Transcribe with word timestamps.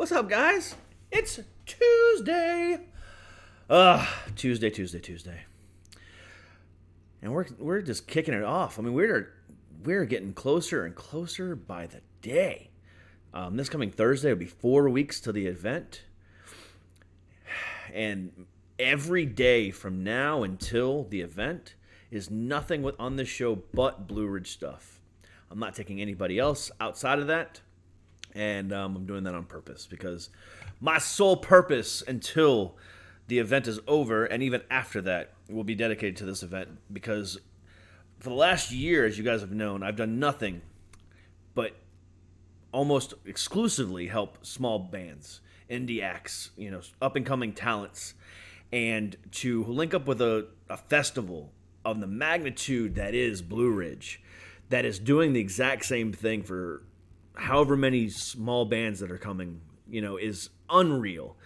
What's 0.00 0.12
up, 0.12 0.30
guys? 0.30 0.76
It's 1.12 1.40
Tuesday. 1.66 2.78
Uh, 3.68 4.06
Tuesday, 4.34 4.70
Tuesday, 4.70 4.98
Tuesday. 4.98 5.42
And 7.20 7.34
we're 7.34 7.44
we're 7.58 7.82
just 7.82 8.06
kicking 8.06 8.32
it 8.32 8.42
off. 8.42 8.78
I 8.78 8.82
mean, 8.82 8.94
we're 8.94 9.30
we're 9.84 10.06
getting 10.06 10.32
closer 10.32 10.86
and 10.86 10.94
closer 10.94 11.54
by 11.54 11.86
the 11.86 12.00
day. 12.22 12.70
Um, 13.34 13.58
this 13.58 13.68
coming 13.68 13.90
Thursday 13.90 14.30
will 14.30 14.38
be 14.38 14.46
four 14.46 14.88
weeks 14.88 15.20
to 15.20 15.32
the 15.32 15.46
event, 15.46 16.04
and 17.92 18.46
every 18.78 19.26
day 19.26 19.70
from 19.70 20.02
now 20.02 20.42
until 20.42 21.04
the 21.04 21.20
event 21.20 21.74
is 22.10 22.30
nothing 22.30 22.90
on 22.98 23.16
this 23.16 23.28
show 23.28 23.56
but 23.74 24.08
Blue 24.08 24.26
Ridge 24.26 24.50
stuff. 24.50 25.02
I'm 25.50 25.58
not 25.58 25.74
taking 25.74 26.00
anybody 26.00 26.38
else 26.38 26.70
outside 26.80 27.18
of 27.18 27.26
that 27.26 27.60
and 28.34 28.72
um, 28.72 28.96
I'm 28.96 29.06
doing 29.06 29.24
that 29.24 29.34
on 29.34 29.44
purpose 29.44 29.86
because 29.86 30.30
my 30.80 30.98
sole 30.98 31.36
purpose 31.36 32.02
until 32.06 32.76
the 33.28 33.38
event 33.38 33.68
is 33.68 33.78
over 33.86 34.24
and 34.24 34.42
even 34.42 34.62
after 34.70 35.00
that 35.02 35.32
will 35.48 35.64
be 35.64 35.74
dedicated 35.74 36.16
to 36.16 36.24
this 36.24 36.42
event 36.42 36.68
because 36.92 37.38
for 38.20 38.28
the 38.28 38.34
last 38.34 38.70
year, 38.70 39.06
as 39.06 39.16
you 39.16 39.24
guys 39.24 39.40
have 39.40 39.52
known, 39.52 39.82
I've 39.82 39.96
done 39.96 40.18
nothing 40.18 40.60
but 41.54 41.74
almost 42.72 43.14
exclusively 43.24 44.06
help 44.06 44.44
small 44.44 44.78
bands, 44.78 45.40
indie 45.70 46.02
acts, 46.02 46.50
you 46.56 46.70
know, 46.70 46.80
up 47.00 47.16
and 47.16 47.24
coming 47.24 47.52
talents, 47.52 48.14
and 48.72 49.16
to 49.32 49.64
link 49.64 49.94
up 49.94 50.06
with 50.06 50.20
a, 50.20 50.48
a 50.68 50.76
festival 50.76 51.50
of 51.84 52.00
the 52.00 52.06
magnitude 52.06 52.94
that 52.94 53.14
is 53.14 53.42
Blue 53.42 53.70
Ridge, 53.70 54.22
that 54.68 54.84
is 54.84 54.98
doing 54.98 55.32
the 55.32 55.40
exact 55.40 55.84
same 55.86 56.12
thing 56.12 56.42
for 56.42 56.82
however 57.34 57.76
many 57.76 58.08
small 58.08 58.64
bands 58.64 59.00
that 59.00 59.10
are 59.10 59.18
coming, 59.18 59.60
you 59.88 60.00
know, 60.00 60.16
is 60.16 60.50
unreal. 60.68 61.36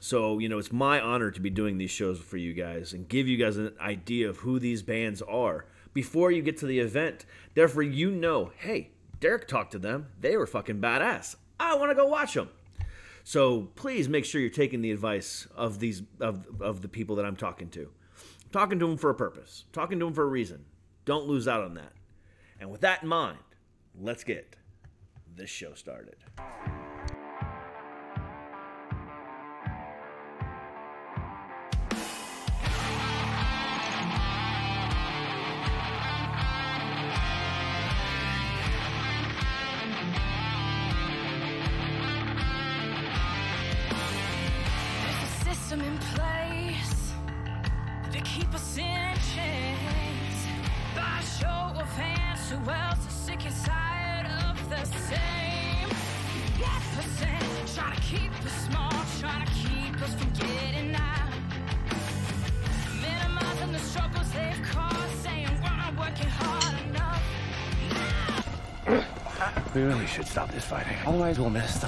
So, 0.00 0.38
you 0.38 0.48
know, 0.48 0.58
it's 0.58 0.72
my 0.72 1.00
honor 1.00 1.30
to 1.30 1.40
be 1.40 1.50
doing 1.50 1.78
these 1.78 1.90
shows 1.90 2.18
for 2.18 2.36
you 2.36 2.54
guys 2.54 2.92
and 2.92 3.08
give 3.08 3.28
you 3.28 3.36
guys 3.36 3.56
an 3.56 3.72
idea 3.80 4.28
of 4.28 4.38
who 4.38 4.58
these 4.58 4.82
bands 4.82 5.22
are 5.22 5.66
before 5.94 6.32
you 6.32 6.42
get 6.42 6.56
to 6.58 6.66
the 6.66 6.80
event. 6.80 7.24
Therefore, 7.54 7.82
you 7.82 8.10
know, 8.10 8.50
hey, 8.58 8.90
Derek 9.20 9.46
talked 9.46 9.72
to 9.72 9.78
them. 9.78 10.08
They 10.20 10.36
were 10.36 10.46
fucking 10.46 10.80
badass. 10.80 11.36
I 11.60 11.76
want 11.76 11.92
to 11.92 11.94
go 11.94 12.06
watch 12.06 12.34
them. 12.34 12.48
So 13.24 13.68
please 13.76 14.08
make 14.08 14.24
sure 14.24 14.40
you're 14.40 14.50
taking 14.50 14.82
the 14.82 14.90
advice 14.90 15.46
of 15.54 15.78
these 15.78 16.02
of, 16.20 16.46
of 16.60 16.82
the 16.82 16.88
people 16.88 17.16
that 17.16 17.24
I'm 17.24 17.36
talking 17.36 17.68
to. 17.70 17.82
I'm 17.82 18.50
talking 18.50 18.80
to 18.80 18.86
them 18.88 18.96
for 18.96 19.10
a 19.10 19.14
purpose. 19.14 19.64
I'm 19.68 19.72
talking 19.72 20.00
to 20.00 20.06
them 20.06 20.14
for 20.14 20.24
a 20.24 20.26
reason. 20.26 20.64
Don't 21.04 21.26
lose 21.26 21.46
out 21.46 21.62
on 21.62 21.74
that. 21.74 21.92
And 22.60 22.70
with 22.70 22.80
that 22.80 23.02
in 23.02 23.08
mind, 23.08 23.38
let's 24.00 24.24
get 24.24 24.56
this 25.36 25.50
show 25.50 25.74
started. 25.74 26.16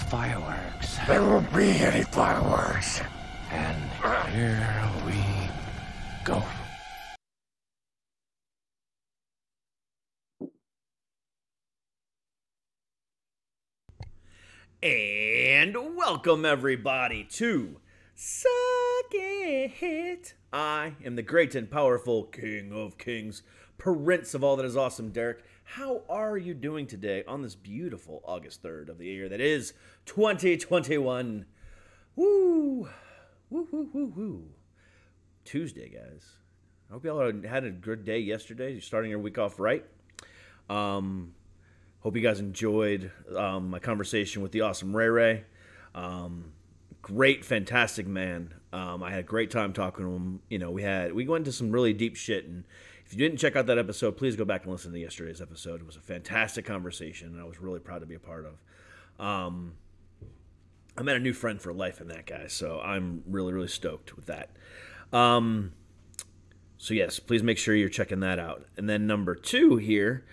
Fireworks. 0.05 0.99
There 1.07 1.23
won't 1.23 1.53
be 1.55 1.71
any 1.71 2.05
fireworks. 2.05 3.01
And 3.51 3.91
here 4.33 4.91
we 5.07 5.15
go. 6.25 6.43
And 14.83 15.75
welcome 15.97 16.45
everybody 16.45 17.25
to 17.33 17.81
Suck 18.15 18.51
It. 19.13 20.35
I 20.53 20.93
am 21.05 21.17
the 21.17 21.23
great 21.23 21.55
and 21.55 21.71
powerful 21.71 22.25
King 22.25 22.73
of 22.73 22.99
Kings, 22.99 23.43
Prince 23.79 24.35
of 24.35 24.45
all 24.45 24.57
that 24.57 24.67
is 24.67 24.77
awesome, 24.77 25.11
Derek. 25.11 25.43
How 25.65 26.03
are 26.09 26.39
you 26.39 26.55
doing 26.55 26.87
today 26.87 27.25
on 27.27 27.43
this 27.43 27.55
beautiful 27.55 28.23
August 28.25 28.63
3rd 28.63 28.89
of 28.89 28.99
the 28.99 29.07
year 29.07 29.29
that 29.29 29.41
is 29.41 29.73
2021? 30.07 31.47
Woo! 32.17 32.89
Woo, 33.51 33.69
woo, 33.71 33.89
woo, 33.93 34.13
woo. 34.17 34.45
Tuesday, 35.45 35.89
guys. 35.89 36.25
I 36.89 36.93
hope 36.93 37.05
y'all 37.05 37.33
had 37.47 37.65
a 37.65 37.71
good 37.71 38.05
day 38.05 38.21
yesterday. 38.21 38.73
You're 38.73 38.81
starting 38.81 39.11
your 39.11 39.19
week 39.19 39.39
off 39.39 39.59
right. 39.59 39.85
Um, 40.71 41.35
Hope 42.05 42.17
you 42.17 42.21
guys 42.23 42.39
enjoyed 42.39 43.11
um, 43.35 43.71
my 43.71 43.79
conversation 43.79 44.43
with 44.43 44.53
the 44.53 44.61
awesome 44.61 44.95
Ray 44.95 45.09
Ray. 45.09 45.45
Um, 45.95 46.53
great, 47.01 47.47
fantastic 47.47 48.07
man. 48.07 48.53
Um, 48.75 49.03
I 49.03 49.09
had 49.11 49.21
a 49.21 49.23
great 49.23 49.51
time 49.51 49.73
talking 49.73 50.05
to 50.05 50.11
him. 50.13 50.41
You 50.51 50.59
know, 50.59 50.71
we 50.71 50.83
had 50.83 51.15
we 51.15 51.27
went 51.27 51.47
into 51.47 51.53
some 51.53 51.71
really 51.71 51.95
deep 51.95 52.17
shit, 52.17 52.45
and 52.45 52.65
if 53.05 53.13
you 53.13 53.19
didn't 53.19 53.39
check 53.39 53.57
out 53.57 53.67
that 53.67 53.79
episode, 53.79 54.17
please 54.17 54.37
go 54.37 54.45
back 54.45 54.65
and 54.65 54.73
listen 54.73 54.93
to 54.93 54.99
yesterday's 54.99 55.41
episode. 55.41 55.81
It 55.81 55.87
was 55.87 55.97
a 55.97 56.01
fantastic 56.01 56.65
conversation, 56.65 57.29
and 57.29 57.41
I 57.41 57.45
was 57.45 57.61
really 57.61 57.81
proud 57.81 58.01
to 58.01 58.07
be 58.07 58.15
a 58.15 58.21
part 58.21 58.47
of. 58.47 59.25
Um, 59.25 59.75
I 60.97 61.03
met 61.03 61.17
a 61.17 61.21
new 61.21 61.33
friend 61.33 61.61
for 61.61 61.73
life 61.73 62.01
in 62.01 62.09
that 62.09 62.27
guy, 62.27 62.47
so 62.47 62.81
I'm 62.81 63.23
really, 63.27 63.53
really 63.53 63.69
stoked 63.69 64.17
with 64.17 64.27
that. 64.27 64.51
Um, 65.13 65.73
so 66.79 66.95
yes, 66.95 67.19
please 67.19 67.43
make 67.43 67.59
sure 67.59 67.75
you're 67.75 67.89
checking 67.89 68.21
that 68.21 68.39
out. 68.39 68.67
And 68.77 68.89
then 68.89 69.07
number 69.07 69.35
two 69.35 69.77
here, 69.77 70.25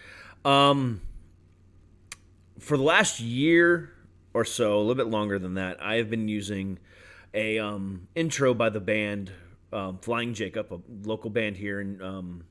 um, 0.45 1.01
for 2.59 2.77
the 2.77 2.83
last 2.83 3.19
year 3.19 3.91
or 4.33 4.45
so, 4.45 4.77
a 4.77 4.79
little 4.79 4.95
bit 4.95 5.07
longer 5.07 5.39
than 5.39 5.55
that, 5.55 5.81
I 5.81 5.95
have 5.95 6.09
been 6.09 6.27
using 6.27 6.79
a 7.33 7.59
um, 7.59 8.07
intro 8.15 8.53
by 8.53 8.69
the 8.69 8.79
band 8.79 9.31
um, 9.73 9.99
Flying 9.99 10.33
Jacob, 10.33 10.71
a 10.71 10.79
local 11.07 11.29
band 11.29 11.57
here 11.57 11.79
in 11.79 12.01
um, 12.01 12.43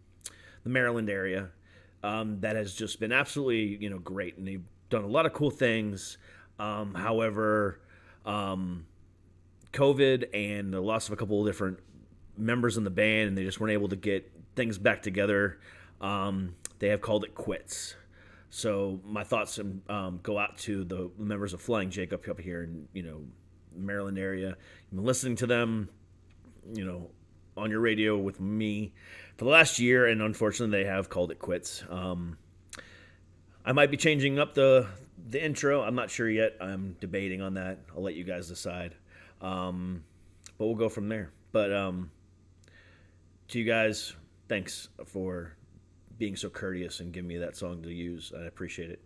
the 0.62 0.70
Maryland 0.70 1.10
area, 1.10 1.50
um, 2.02 2.40
that 2.40 2.56
has 2.56 2.74
just 2.74 3.00
been 3.00 3.12
absolutely 3.12 3.76
you 3.82 3.90
know 3.90 3.98
great, 3.98 4.36
and 4.36 4.46
they've 4.46 4.64
done 4.88 5.04
a 5.04 5.08
lot 5.08 5.26
of 5.26 5.32
cool 5.32 5.50
things. 5.50 6.18
Um, 6.58 6.94
however, 6.94 7.80
um, 8.26 8.86
COVID 9.72 10.28
and 10.34 10.72
the 10.72 10.80
loss 10.80 11.08
of 11.08 11.12
a 11.12 11.16
couple 11.16 11.40
of 11.40 11.46
different 11.46 11.78
members 12.36 12.76
in 12.76 12.84
the 12.84 12.90
band, 12.90 13.28
and 13.28 13.38
they 13.38 13.44
just 13.44 13.60
weren't 13.60 13.72
able 13.72 13.88
to 13.88 13.96
get 13.96 14.30
things 14.56 14.78
back 14.78 15.02
together. 15.02 15.58
Um, 16.00 16.54
they 16.78 16.88
have 16.88 17.00
called 17.00 17.24
it 17.24 17.34
quits. 17.34 17.94
So 18.50 19.00
my 19.04 19.22
thoughts 19.22 19.60
um, 19.88 20.20
go 20.22 20.38
out 20.38 20.58
to 20.58 20.84
the 20.84 21.10
members 21.16 21.52
of 21.52 21.60
Flying 21.60 21.90
Jacob 21.90 22.22
up 22.28 22.40
here 22.40 22.64
in 22.64 22.88
you 22.92 23.02
know 23.02 23.20
Maryland 23.74 24.18
area. 24.18 24.48
You've 24.48 24.96
been 24.96 25.04
listening 25.04 25.36
to 25.36 25.46
them, 25.46 25.88
you 26.74 26.84
know, 26.84 27.10
on 27.56 27.70
your 27.70 27.80
radio 27.80 28.16
with 28.16 28.40
me 28.40 28.92
for 29.40 29.46
the 29.46 29.52
last 29.52 29.78
year, 29.78 30.06
and 30.06 30.20
unfortunately 30.20 30.82
they 30.82 30.86
have 30.86 31.08
called 31.08 31.30
it 31.30 31.38
quits. 31.38 31.82
Um, 31.88 32.36
I 33.64 33.72
might 33.72 33.90
be 33.90 33.96
changing 33.96 34.38
up 34.38 34.52
the 34.52 34.86
the 35.30 35.42
intro. 35.42 35.80
I'm 35.80 35.94
not 35.94 36.10
sure 36.10 36.28
yet. 36.28 36.58
I'm 36.60 36.94
debating 37.00 37.40
on 37.40 37.54
that. 37.54 37.78
I'll 37.96 38.02
let 38.02 38.16
you 38.16 38.24
guys 38.24 38.48
decide. 38.48 38.96
Um, 39.40 40.04
but 40.58 40.66
we'll 40.66 40.74
go 40.74 40.90
from 40.90 41.08
there. 41.08 41.32
But 41.52 41.72
um, 41.72 42.10
to 43.48 43.58
you 43.58 43.64
guys, 43.64 44.12
thanks 44.46 44.90
for 45.06 45.56
being 46.18 46.36
so 46.36 46.50
courteous 46.50 47.00
and 47.00 47.10
giving 47.10 47.28
me 47.28 47.38
that 47.38 47.56
song 47.56 47.82
to 47.84 47.90
use. 47.90 48.34
I 48.38 48.42
appreciate 48.42 48.90
it. 48.90 49.02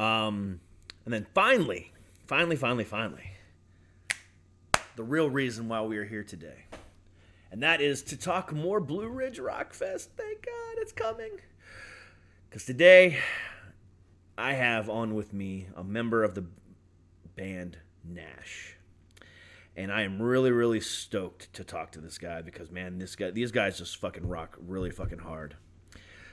Um, 0.00 0.60
and 1.04 1.12
then 1.12 1.26
finally, 1.34 1.90
finally, 2.28 2.54
finally, 2.54 2.84
finally, 2.84 3.32
the 4.94 5.02
real 5.02 5.28
reason 5.28 5.68
why 5.68 5.82
we 5.82 5.98
are 5.98 6.04
here 6.04 6.22
today. 6.22 6.66
And 7.50 7.62
that 7.62 7.80
is 7.80 8.02
to 8.04 8.16
talk 8.16 8.52
more 8.52 8.80
Blue 8.80 9.08
Ridge 9.08 9.38
Rock 9.38 9.72
Fest. 9.72 10.10
Thank 10.16 10.44
God 10.44 10.76
it's 10.76 10.92
coming. 10.92 11.30
Because 12.48 12.64
today, 12.64 13.18
I 14.36 14.52
have 14.52 14.88
on 14.88 15.14
with 15.14 15.32
me 15.32 15.68
a 15.76 15.82
member 15.82 16.22
of 16.22 16.34
the 16.34 16.44
band 17.36 17.78
Nash. 18.04 18.76
And 19.76 19.92
I 19.92 20.02
am 20.02 20.20
really, 20.20 20.50
really 20.50 20.80
stoked 20.80 21.52
to 21.54 21.64
talk 21.64 21.92
to 21.92 22.00
this 22.00 22.18
guy 22.18 22.42
because 22.42 22.70
man, 22.70 22.98
this 22.98 23.16
guy 23.16 23.30
these 23.30 23.52
guys 23.52 23.78
just 23.78 23.96
fucking 23.96 24.26
rock 24.26 24.56
really 24.60 24.90
fucking 24.90 25.18
hard. 25.18 25.56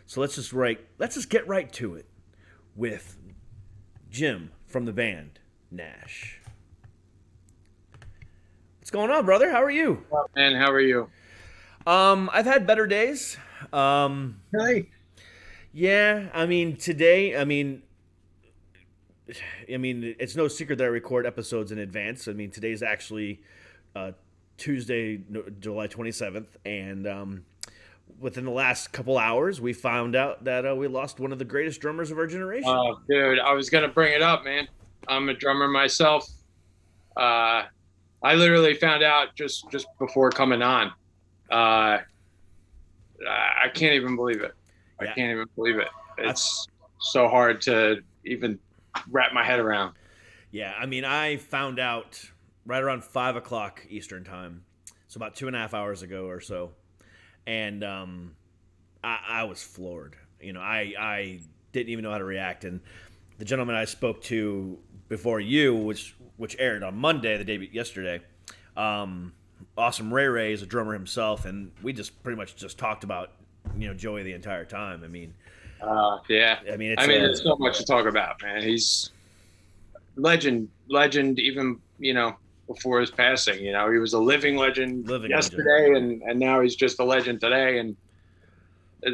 So 0.05 0.21
let's 0.21 0.35
just 0.35 0.53
right 0.53 0.79
let's 0.97 1.15
just 1.15 1.29
get 1.29 1.47
right 1.47 1.71
to 1.73 1.95
it 1.95 2.05
with 2.75 3.17
Jim 4.09 4.51
from 4.67 4.85
the 4.85 4.93
band 4.93 5.39
Nash. 5.71 6.39
What's 8.85 8.91
going 8.91 9.09
on, 9.09 9.25
brother? 9.25 9.49
How 9.49 9.63
are 9.63 9.71
you? 9.71 10.05
And 10.35 10.55
how 10.55 10.71
are 10.71 10.79
you? 10.79 11.09
Um, 11.87 12.29
I've 12.31 12.45
had 12.45 12.67
better 12.67 12.85
days. 12.85 13.35
Um, 13.73 14.41
Hey. 14.55 14.89
yeah, 15.73 16.29
I 16.35 16.45
mean 16.45 16.75
today, 16.77 17.35
I 17.35 17.45
mean, 17.45 17.81
I 19.73 19.77
mean 19.77 20.15
it's 20.19 20.35
no 20.35 20.47
secret 20.47 20.77
that 20.77 20.83
I 20.83 20.89
record 20.89 21.25
episodes 21.25 21.71
in 21.71 21.79
advance. 21.79 22.27
I 22.27 22.33
mean 22.33 22.51
today's 22.51 22.83
actually 22.83 23.41
uh, 23.95 24.11
Tuesday, 24.57 25.19
July 25.59 25.87
twenty 25.87 26.11
seventh, 26.11 26.55
and 26.63 27.07
um, 27.07 27.45
within 28.19 28.45
the 28.45 28.51
last 28.51 28.91
couple 28.93 29.17
hours, 29.17 29.59
we 29.59 29.73
found 29.73 30.15
out 30.15 30.43
that 30.43 30.63
uh, 30.63 30.75
we 30.75 30.87
lost 30.87 31.19
one 31.19 31.31
of 31.31 31.39
the 31.39 31.45
greatest 31.45 31.81
drummers 31.81 32.11
of 32.11 32.19
our 32.19 32.27
generation. 32.27 32.69
Oh, 32.69 32.99
dude, 33.09 33.39
I 33.39 33.51
was 33.53 33.71
gonna 33.71 33.87
bring 33.87 34.13
it 34.13 34.21
up, 34.21 34.43
man. 34.45 34.67
I'm 35.07 35.27
a 35.29 35.33
drummer 35.33 35.67
myself. 35.67 36.29
Uh, 37.17 37.63
I 38.25 38.33
literally 38.33 38.73
found 38.73 39.03
out 39.03 39.35
just 39.35 39.69
just 39.69 39.85
before 39.99 40.31
coming 40.31 40.63
on. 40.63 40.91
Uh, 41.51 41.99
I 43.29 43.69
can't 43.71 43.93
even 43.93 44.15
believe 44.15 44.41
it. 44.41 44.53
I 44.99 45.05
can't 45.05 45.31
even 45.31 45.45
believe 45.55 45.77
it. 45.77 45.87
It's 46.17 46.67
so 46.99 47.27
hard 47.27 47.61
to 47.61 47.97
even 48.25 48.57
wrap 49.11 49.31
my 49.31 49.43
head 49.43 49.59
around. 49.59 49.93
Yeah, 50.49 50.73
I 50.75 50.87
mean, 50.87 51.05
I 51.05 51.37
found 51.37 51.77
out 51.77 52.19
right 52.65 52.81
around 52.81 53.03
five 53.03 53.35
o'clock 53.35 53.85
Eastern 53.89 54.23
time, 54.23 54.63
so 55.07 55.19
about 55.19 55.35
two 55.35 55.45
and 55.45 55.55
a 55.55 55.59
half 55.59 55.75
hours 55.75 56.01
ago 56.01 56.25
or 56.25 56.41
so, 56.41 56.71
and 57.45 57.83
um, 57.83 58.35
I, 59.03 59.19
I 59.27 59.43
was 59.43 59.61
floored. 59.61 60.15
You 60.41 60.53
know, 60.53 60.61
I 60.61 60.95
I 60.97 61.41
didn't 61.73 61.89
even 61.89 62.01
know 62.01 62.11
how 62.11 62.17
to 62.17 62.25
react, 62.25 62.65
and 62.65 62.81
the 63.37 63.45
gentleman 63.45 63.75
I 63.75 63.85
spoke 63.85 64.23
to 64.23 64.79
before 65.09 65.39
you, 65.39 65.75
which 65.75 66.15
which 66.37 66.55
aired 66.59 66.83
on 66.83 66.95
Monday, 66.97 67.37
the 67.37 67.43
day 67.43 67.69
yesterday, 67.71 68.21
um, 68.77 69.33
awesome 69.77 70.13
Ray 70.13 70.27
Ray 70.27 70.53
is 70.53 70.61
a 70.61 70.65
drummer 70.65 70.93
himself, 70.93 71.45
and 71.45 71.71
we 71.81 71.93
just 71.93 72.21
pretty 72.23 72.37
much 72.37 72.55
just 72.55 72.77
talked 72.77 73.03
about 73.03 73.31
you 73.77 73.87
know 73.87 73.93
Joey 73.93 74.23
the 74.23 74.33
entire 74.33 74.65
time. 74.65 75.03
I 75.03 75.07
mean, 75.07 75.33
Uh, 75.81 76.19
yeah. 76.29 76.59
I 76.71 76.77
mean, 76.77 76.91
it's 76.91 77.03
I 77.03 77.07
mean, 77.07 77.21
there's 77.21 77.43
so 77.43 77.55
much 77.57 77.77
to 77.77 77.85
talk 77.85 78.05
about, 78.05 78.41
man. 78.41 78.61
He's 78.61 79.11
legend, 80.15 80.69
legend. 80.89 81.39
Even 81.39 81.79
you 81.99 82.13
know 82.13 82.35
before 82.67 82.99
his 82.99 83.11
passing, 83.11 83.63
you 83.63 83.71
know, 83.71 83.91
he 83.91 83.99
was 83.99 84.13
a 84.13 84.19
living 84.19 84.55
legend 84.57 85.07
Living 85.07 85.29
yesterday, 85.31 85.93
and 85.95 86.21
and 86.23 86.39
now 86.39 86.61
he's 86.61 86.75
just 86.75 86.99
a 86.99 87.03
legend 87.03 87.41
today. 87.41 87.79
And 87.79 87.95
Uh, 89.05 89.11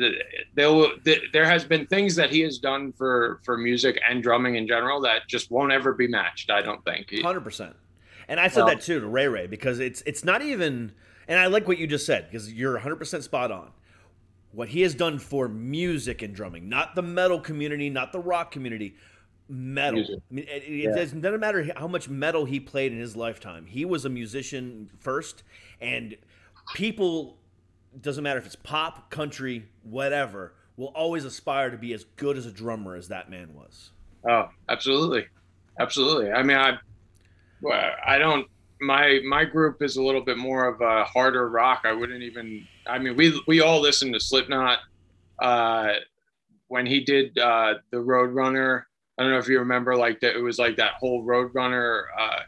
there 0.55 0.71
will 0.71 0.91
there 1.03 1.45
has 1.45 1.63
been 1.63 1.85
things 1.87 2.15
that 2.15 2.29
he 2.29 2.39
has 2.41 2.57
done 2.59 2.91
for 2.93 3.39
for 3.43 3.57
music 3.57 3.99
and 4.07 4.21
drumming 4.23 4.55
in 4.55 4.67
general 4.67 5.01
that 5.01 5.27
just 5.27 5.51
won't 5.51 5.71
ever 5.71 5.93
be 5.93 6.07
matched. 6.07 6.49
I 6.49 6.61
don't 6.61 6.83
think. 6.85 7.11
Hundred 7.21 7.41
percent. 7.41 7.75
And 8.27 8.39
I 8.39 8.47
said 8.47 8.65
Well- 8.65 8.67
that 8.75 8.81
too 8.81 8.99
to 8.99 9.07
Ray 9.07 9.27
Ray 9.27 9.47
because 9.47 9.79
it's 9.79 10.01
it's 10.05 10.23
not 10.23 10.41
even. 10.41 10.93
And 11.27 11.39
I 11.39 11.47
like 11.47 11.67
what 11.67 11.77
you 11.77 11.87
just 11.87 12.05
said 12.05 12.25
because 12.29 12.51
you're 12.51 12.73
100 12.73 12.95
percent 12.97 13.23
spot 13.23 13.51
on. 13.51 13.71
What 14.53 14.67
he 14.69 14.81
has 14.81 14.93
done 14.93 15.17
for 15.17 15.47
music 15.47 16.21
and 16.21 16.35
drumming, 16.35 16.67
not 16.67 16.93
the 16.95 17.01
metal 17.01 17.39
community, 17.39 17.89
not 17.89 18.11
the 18.11 18.19
rock 18.19 18.51
community, 18.51 18.95
metal. 19.47 19.99
Music. 19.99 20.19
I 20.29 20.33
mean, 20.33 20.45
it, 20.49 20.63
it 20.63 20.69
Yeah. 20.69 20.95
doesn't 20.95 21.21
doesn't 21.21 21.39
matter 21.39 21.65
how 21.77 21.87
much 21.87 22.09
metal 22.09 22.43
he 22.45 22.59
played 22.59 22.91
in 22.91 22.99
his 22.99 23.15
lifetime. 23.15 23.65
He 23.65 23.85
was 23.85 24.03
a 24.03 24.09
musician 24.09 24.89
first, 24.99 25.43
and 25.79 26.17
people 26.75 27.37
doesn't 27.99 28.23
matter 28.23 28.39
if 28.39 28.45
it's 28.45 28.55
pop, 28.55 29.09
country, 29.09 29.65
whatever, 29.83 30.53
will 30.77 30.87
always 30.87 31.25
aspire 31.25 31.69
to 31.69 31.77
be 31.77 31.93
as 31.93 32.05
good 32.15 32.37
as 32.37 32.45
a 32.45 32.51
drummer 32.51 32.95
as 32.95 33.09
that 33.09 33.29
man 33.29 33.53
was. 33.53 33.91
Oh, 34.27 34.49
absolutely, 34.69 35.25
absolutely. 35.79 36.31
I 36.31 36.43
mean, 36.43 36.57
I, 36.57 36.77
I 38.05 38.17
don't. 38.17 38.47
My 38.79 39.19
my 39.27 39.45
group 39.45 39.83
is 39.83 39.97
a 39.97 40.03
little 40.03 40.21
bit 40.21 40.37
more 40.37 40.67
of 40.67 40.81
a 40.81 41.03
harder 41.03 41.49
rock. 41.49 41.81
I 41.85 41.93
wouldn't 41.93 42.23
even. 42.23 42.67
I 42.87 42.97
mean, 42.97 43.15
we 43.15 43.39
we 43.47 43.61
all 43.61 43.79
listen 43.79 44.11
to 44.13 44.19
Slipknot. 44.19 44.79
Uh, 45.39 45.93
when 46.67 46.85
he 46.85 47.03
did 47.03 47.37
uh, 47.37 47.75
the 47.91 47.97
Roadrunner, 47.97 48.83
I 49.17 49.23
don't 49.23 49.31
know 49.31 49.37
if 49.37 49.47
you 49.47 49.59
remember, 49.59 49.95
like 49.95 50.19
that. 50.21 50.35
It 50.35 50.41
was 50.41 50.57
like 50.57 50.77
that 50.77 50.93
whole 50.99 51.23
Roadrunner 51.23 52.05
uh, 52.17 52.39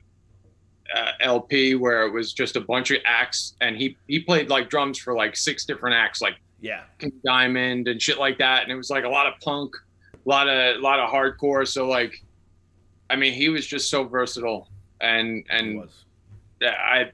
uh, 0.94 1.12
LP 1.22 1.76
where 1.76 2.06
it 2.06 2.12
was 2.12 2.34
just 2.34 2.56
a 2.56 2.62
bunch 2.62 2.92
of 2.92 2.98
acts, 3.06 3.56
and 3.62 3.76
he 3.76 3.98
he 4.08 4.20
played 4.20 4.50
like 4.50 4.70
drums 4.70 5.00
for 5.00 5.16
like 5.16 5.36
six 5.36 5.66
different 5.66 5.96
acts, 5.96 6.22
like 6.22 6.36
Yeah, 6.62 6.82
King 7.00 7.14
Diamond 7.26 7.88
and 7.88 8.02
shit 8.02 8.18
like 8.18 8.38
that. 8.40 8.64
And 8.64 8.72
it 8.72 8.76
was 8.76 8.90
like 8.90 9.04
a 9.04 9.10
lot 9.10 9.28
of 9.28 9.34
punk, 9.42 9.76
a 10.14 10.30
lot 10.30 10.48
of 10.48 10.78
a 10.78 10.80
lot 10.80 11.00
of 11.00 11.10
hardcore. 11.10 11.68
So 11.68 11.88
like, 11.88 12.14
I 13.10 13.16
mean, 13.16 13.34
he 13.34 13.50
was 13.50 13.66
just 13.66 13.90
so 13.90 14.04
versatile, 14.04 14.70
and 15.02 15.46
and. 15.50 15.90
I 16.66 17.12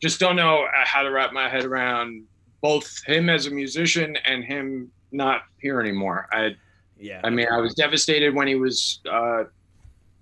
just 0.00 0.20
don't 0.20 0.36
know 0.36 0.66
how 0.72 1.02
to 1.02 1.10
wrap 1.10 1.32
my 1.32 1.48
head 1.48 1.64
around 1.64 2.24
both 2.60 3.04
him 3.04 3.28
as 3.28 3.46
a 3.46 3.50
musician 3.50 4.16
and 4.24 4.44
him 4.44 4.90
not 5.12 5.42
here 5.58 5.80
anymore. 5.80 6.28
I 6.32 6.56
Yeah, 6.98 7.20
I 7.24 7.30
mean, 7.30 7.46
I 7.50 7.58
was 7.58 7.74
devastated 7.74 8.34
when 8.34 8.48
he 8.48 8.54
was 8.54 9.00
uh, 9.10 9.44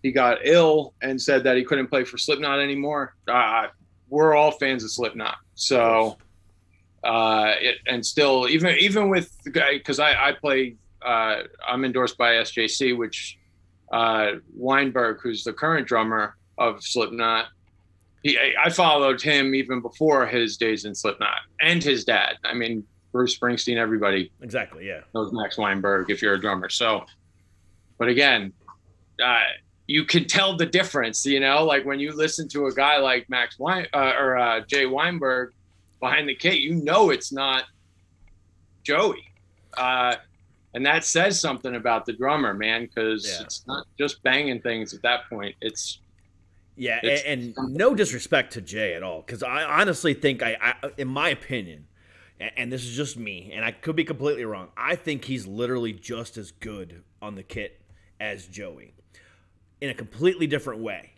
he 0.03 0.13
got 0.13 0.39
ill 0.45 0.95
and 1.03 1.21
said 1.21 1.45
that 1.45 1.57
he 1.57 1.65
couldn't 1.65 1.89
play 1.89 2.05
for 2.05 2.19
Slipknot 2.19 2.61
anymore. 2.61 3.15
Uh, 3.27 3.69
we're 4.09 4.35
all 4.35 4.53
fans 4.53 4.85
of 4.85 4.91
Slipknot, 4.91 5.37
so 5.55 6.17
uh, 7.03 7.55
it, 7.61 7.79
and 7.87 8.05
still 8.05 8.49
even 8.49 8.77
even 8.77 9.09
with 9.09 9.37
the 9.43 9.51
guy 9.51 9.79
because 9.79 9.99
I, 9.99 10.29
I 10.29 10.33
play 10.33 10.77
uh, 11.05 11.43
I'm 11.67 11.85
endorsed 11.85 12.19
by 12.19 12.35
SJC, 12.35 12.97
which 12.97 13.39
uh, 13.93 14.33
Weinberg, 14.55 15.21
who's 15.23 15.45
the 15.45 15.53
current 15.53 15.87
drummer 15.87 16.37
of 16.59 16.83
Slipknot. 16.83 17.47
He, 18.23 18.39
I 18.63 18.71
followed 18.71 19.23
him 19.23 19.55
even 19.55 19.81
before 19.81 20.27
his 20.27 20.57
days 20.57 20.85
in 20.85 20.95
Slipknot 20.95 21.39
and 21.61 21.83
his 21.83 22.05
dad. 22.05 22.39
I 22.45 22.55
mean, 22.55 22.85
Bruce 23.13 23.39
Springsteen, 23.39 23.77
everybody 23.77 24.33
exactly. 24.43 24.87
Yeah. 24.89 25.01
knows 25.15 25.33
Max 25.33 25.57
Weinberg 25.57 26.11
if 26.11 26.23
you're 26.23 26.35
a 26.35 26.41
drummer. 26.41 26.69
So, 26.69 27.07
but 27.99 28.09
again, 28.09 28.53
uh, 29.25 29.41
you 29.87 30.05
can 30.05 30.25
tell 30.27 30.57
the 30.57 30.67
difference, 30.67 31.25
you 31.25 31.39
know, 31.41 31.65
like 31.65 31.85
when 31.85 32.01
you 32.01 32.13
listen 32.13 32.49
to 32.49 32.67
a 32.67 32.73
guy 32.75 32.99
like 32.99 33.29
Max 33.31 33.59
Wein 33.59 33.87
uh, 33.95 34.13
or 34.19 34.37
uh, 34.37 34.61
Jay 34.67 34.87
Weinberg 34.87 35.53
behind 36.01 36.29
the 36.29 36.35
kit, 36.35 36.59
you 36.59 36.75
know 36.75 37.11
it's 37.11 37.33
not 37.33 37.65
Joey. 38.83 39.25
Uh, 39.77 40.17
and 40.75 40.85
that 40.85 41.05
says 41.05 41.41
something 41.41 41.75
about 41.77 42.05
the 42.07 42.13
drummer, 42.13 42.53
man, 42.55 42.87
because 42.87 43.27
Yeah. 43.27 43.43
it's 43.45 43.67
not 43.67 43.87
just 43.99 44.23
banging 44.23 44.61
things 44.61 44.93
at 44.95 45.03
that 45.03 45.29
point. 45.29 45.55
It's 45.61 46.01
Yeah, 46.79 46.99
It's- 47.03 47.23
and, 47.25 47.55
and 47.57 47.75
no 47.75 47.95
disrespect 47.95 48.53
to 48.53 48.61
Jay 48.61 48.93
at 48.93 49.03
all, 49.03 49.23
because 49.23 49.43
I 49.43 49.63
honestly 49.65 50.13
think 50.13 50.43
I, 50.43 50.59
I, 50.61 50.91
in 50.99 51.09
my 51.09 51.31
opinion, 51.31 51.87
and 52.39 52.71
this 52.71 52.85
is 52.85 52.95
just 52.95 53.17
me, 53.17 53.51
and 53.55 53.65
I 53.65 53.71
could 53.73 53.97
be 53.97 54.05
completely 54.05 54.45
wrong. 54.45 54.69
I 54.77 54.95
think 54.95 55.25
he's 55.25 55.47
literally 55.47 55.95
just 55.95 56.37
as 56.37 56.51
good 56.51 57.03
on 57.23 57.35
the 57.35 57.43
kit 57.43 57.81
as 58.21 58.47
Joey, 58.47 58.93
in 59.87 59.91
a 59.91 59.95
completely 59.95 60.47
different 60.47 60.81
way. 60.81 61.13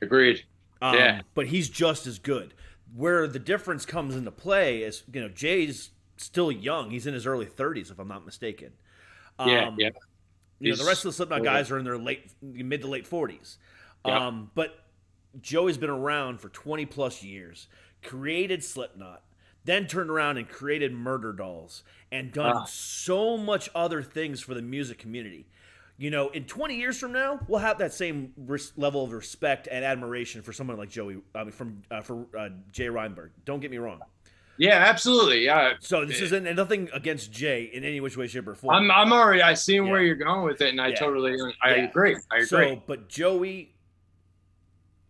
agreed. 0.00 0.44
Um, 0.80 0.94
Yeah. 0.96 1.22
But 1.34 1.46
he's 1.46 1.68
just 1.68 2.06
as 2.06 2.18
good. 2.18 2.54
Where 2.94 3.26
the 3.26 3.38
difference 3.38 3.86
comes 3.86 4.16
into 4.16 4.30
play 4.30 4.82
is, 4.82 5.04
you 5.12 5.20
know, 5.20 5.28
Jay's 5.28 5.90
still 6.16 6.50
young. 6.52 6.90
He's 6.90 7.06
in 7.06 7.14
his 7.14 7.24
early 7.26 7.46
30s, 7.46 7.90
if 7.90 7.98
I'm 7.98 8.08
not 8.08 8.24
mistaken. 8.26 8.72
Yeah, 9.38 9.68
Um, 9.68 9.76
yeah. 9.78 9.90
You 10.58 10.70
know, 10.70 10.76
the 10.76 10.84
rest 10.84 11.04
of 11.04 11.08
the 11.10 11.12
Slipknot 11.14 11.42
guys 11.42 11.70
are 11.70 11.78
in 11.78 11.84
their 11.84 11.98
late, 11.98 12.30
mid 12.42 12.82
to 12.82 12.86
late 12.88 13.06
40s. 13.08 13.56
Yep. 14.04 14.14
Um, 14.14 14.50
but 14.54 14.84
Joey's 15.40 15.78
been 15.78 15.90
around 15.90 16.40
for 16.40 16.48
20 16.50 16.84
plus 16.86 17.22
years, 17.22 17.68
created 18.02 18.62
Slipknot, 18.62 19.22
then 19.64 19.86
turned 19.86 20.10
around 20.10 20.36
and 20.36 20.48
created 20.48 20.92
Murder 20.92 21.32
Dolls, 21.32 21.82
and 22.10 22.30
done 22.32 22.56
Ah. 22.56 22.64
so 22.64 23.36
much 23.38 23.70
other 23.74 24.02
things 24.02 24.40
for 24.40 24.54
the 24.54 24.62
music 24.62 24.98
community. 24.98 25.46
You 26.02 26.10
know, 26.10 26.30
in 26.30 26.46
20 26.46 26.74
years 26.74 26.98
from 26.98 27.12
now, 27.12 27.38
we'll 27.46 27.60
have 27.60 27.78
that 27.78 27.92
same 27.92 28.32
res- 28.36 28.72
level 28.76 29.04
of 29.04 29.12
respect 29.12 29.68
and 29.70 29.84
admiration 29.84 30.42
for 30.42 30.52
someone 30.52 30.76
like 30.76 30.90
Joey, 30.90 31.18
I 31.32 31.44
mean, 31.44 31.52
from 31.52 31.80
uh, 31.92 32.00
for 32.00 32.26
uh, 32.36 32.48
Jay 32.72 32.90
Weinberg. 32.90 33.30
Don't 33.44 33.60
get 33.60 33.70
me 33.70 33.76
wrong. 33.76 34.00
Yeah, 34.58 34.78
absolutely. 34.78 35.44
Yeah. 35.44 35.74
So 35.78 36.04
this 36.04 36.20
isn't 36.20 36.42
nothing 36.56 36.90
against 36.92 37.30
Jay 37.30 37.70
in 37.72 37.84
any 37.84 38.00
which 38.00 38.16
way, 38.16 38.26
shape, 38.26 38.48
or 38.48 38.56
form. 38.56 38.74
I'm, 38.74 38.90
I'm 38.90 39.12
already, 39.12 39.42
I 39.42 39.54
seen 39.54 39.88
where 39.90 40.02
you're 40.02 40.16
going 40.16 40.42
with 40.44 40.60
it, 40.60 40.70
and 40.70 40.80
I 40.80 40.88
Yeah. 40.88 40.94
totally, 40.96 41.36
I 41.62 41.76
Yeah. 41.76 41.84
agree. 41.84 42.16
I 42.32 42.38
agree. 42.38 42.46
so, 42.46 42.82
but 42.84 43.08
Joey 43.08 43.72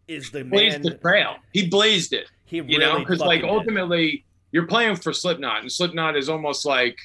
is 0.08 0.30
the 0.30 0.44
blazed 0.44 0.82
man. 0.82 0.92
the 0.92 0.98
trail. 0.98 1.36
He 1.54 1.68
blazed 1.68 2.12
it, 2.12 2.26
he 2.44 2.58
you 2.58 2.78
know, 2.78 2.98
because 2.98 3.20
like 3.20 3.44
ultimately 3.44 4.26
you're 4.50 4.66
playing 4.66 4.96
for 4.96 5.14
Slipknot, 5.14 5.62
and 5.62 5.72
Slipknot 5.72 6.18
is 6.18 6.28
almost 6.28 6.66
like 6.66 6.98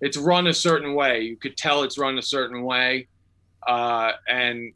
it's 0.00 0.16
run 0.16 0.46
a 0.46 0.54
certain 0.54 0.94
way. 0.94 1.20
You 1.20 1.36
could 1.36 1.56
tell 1.56 1.82
it's 1.82 1.98
run 1.98 2.18
a 2.18 2.22
certain 2.22 2.62
way, 2.62 3.06
uh, 3.66 4.12
and 4.28 4.72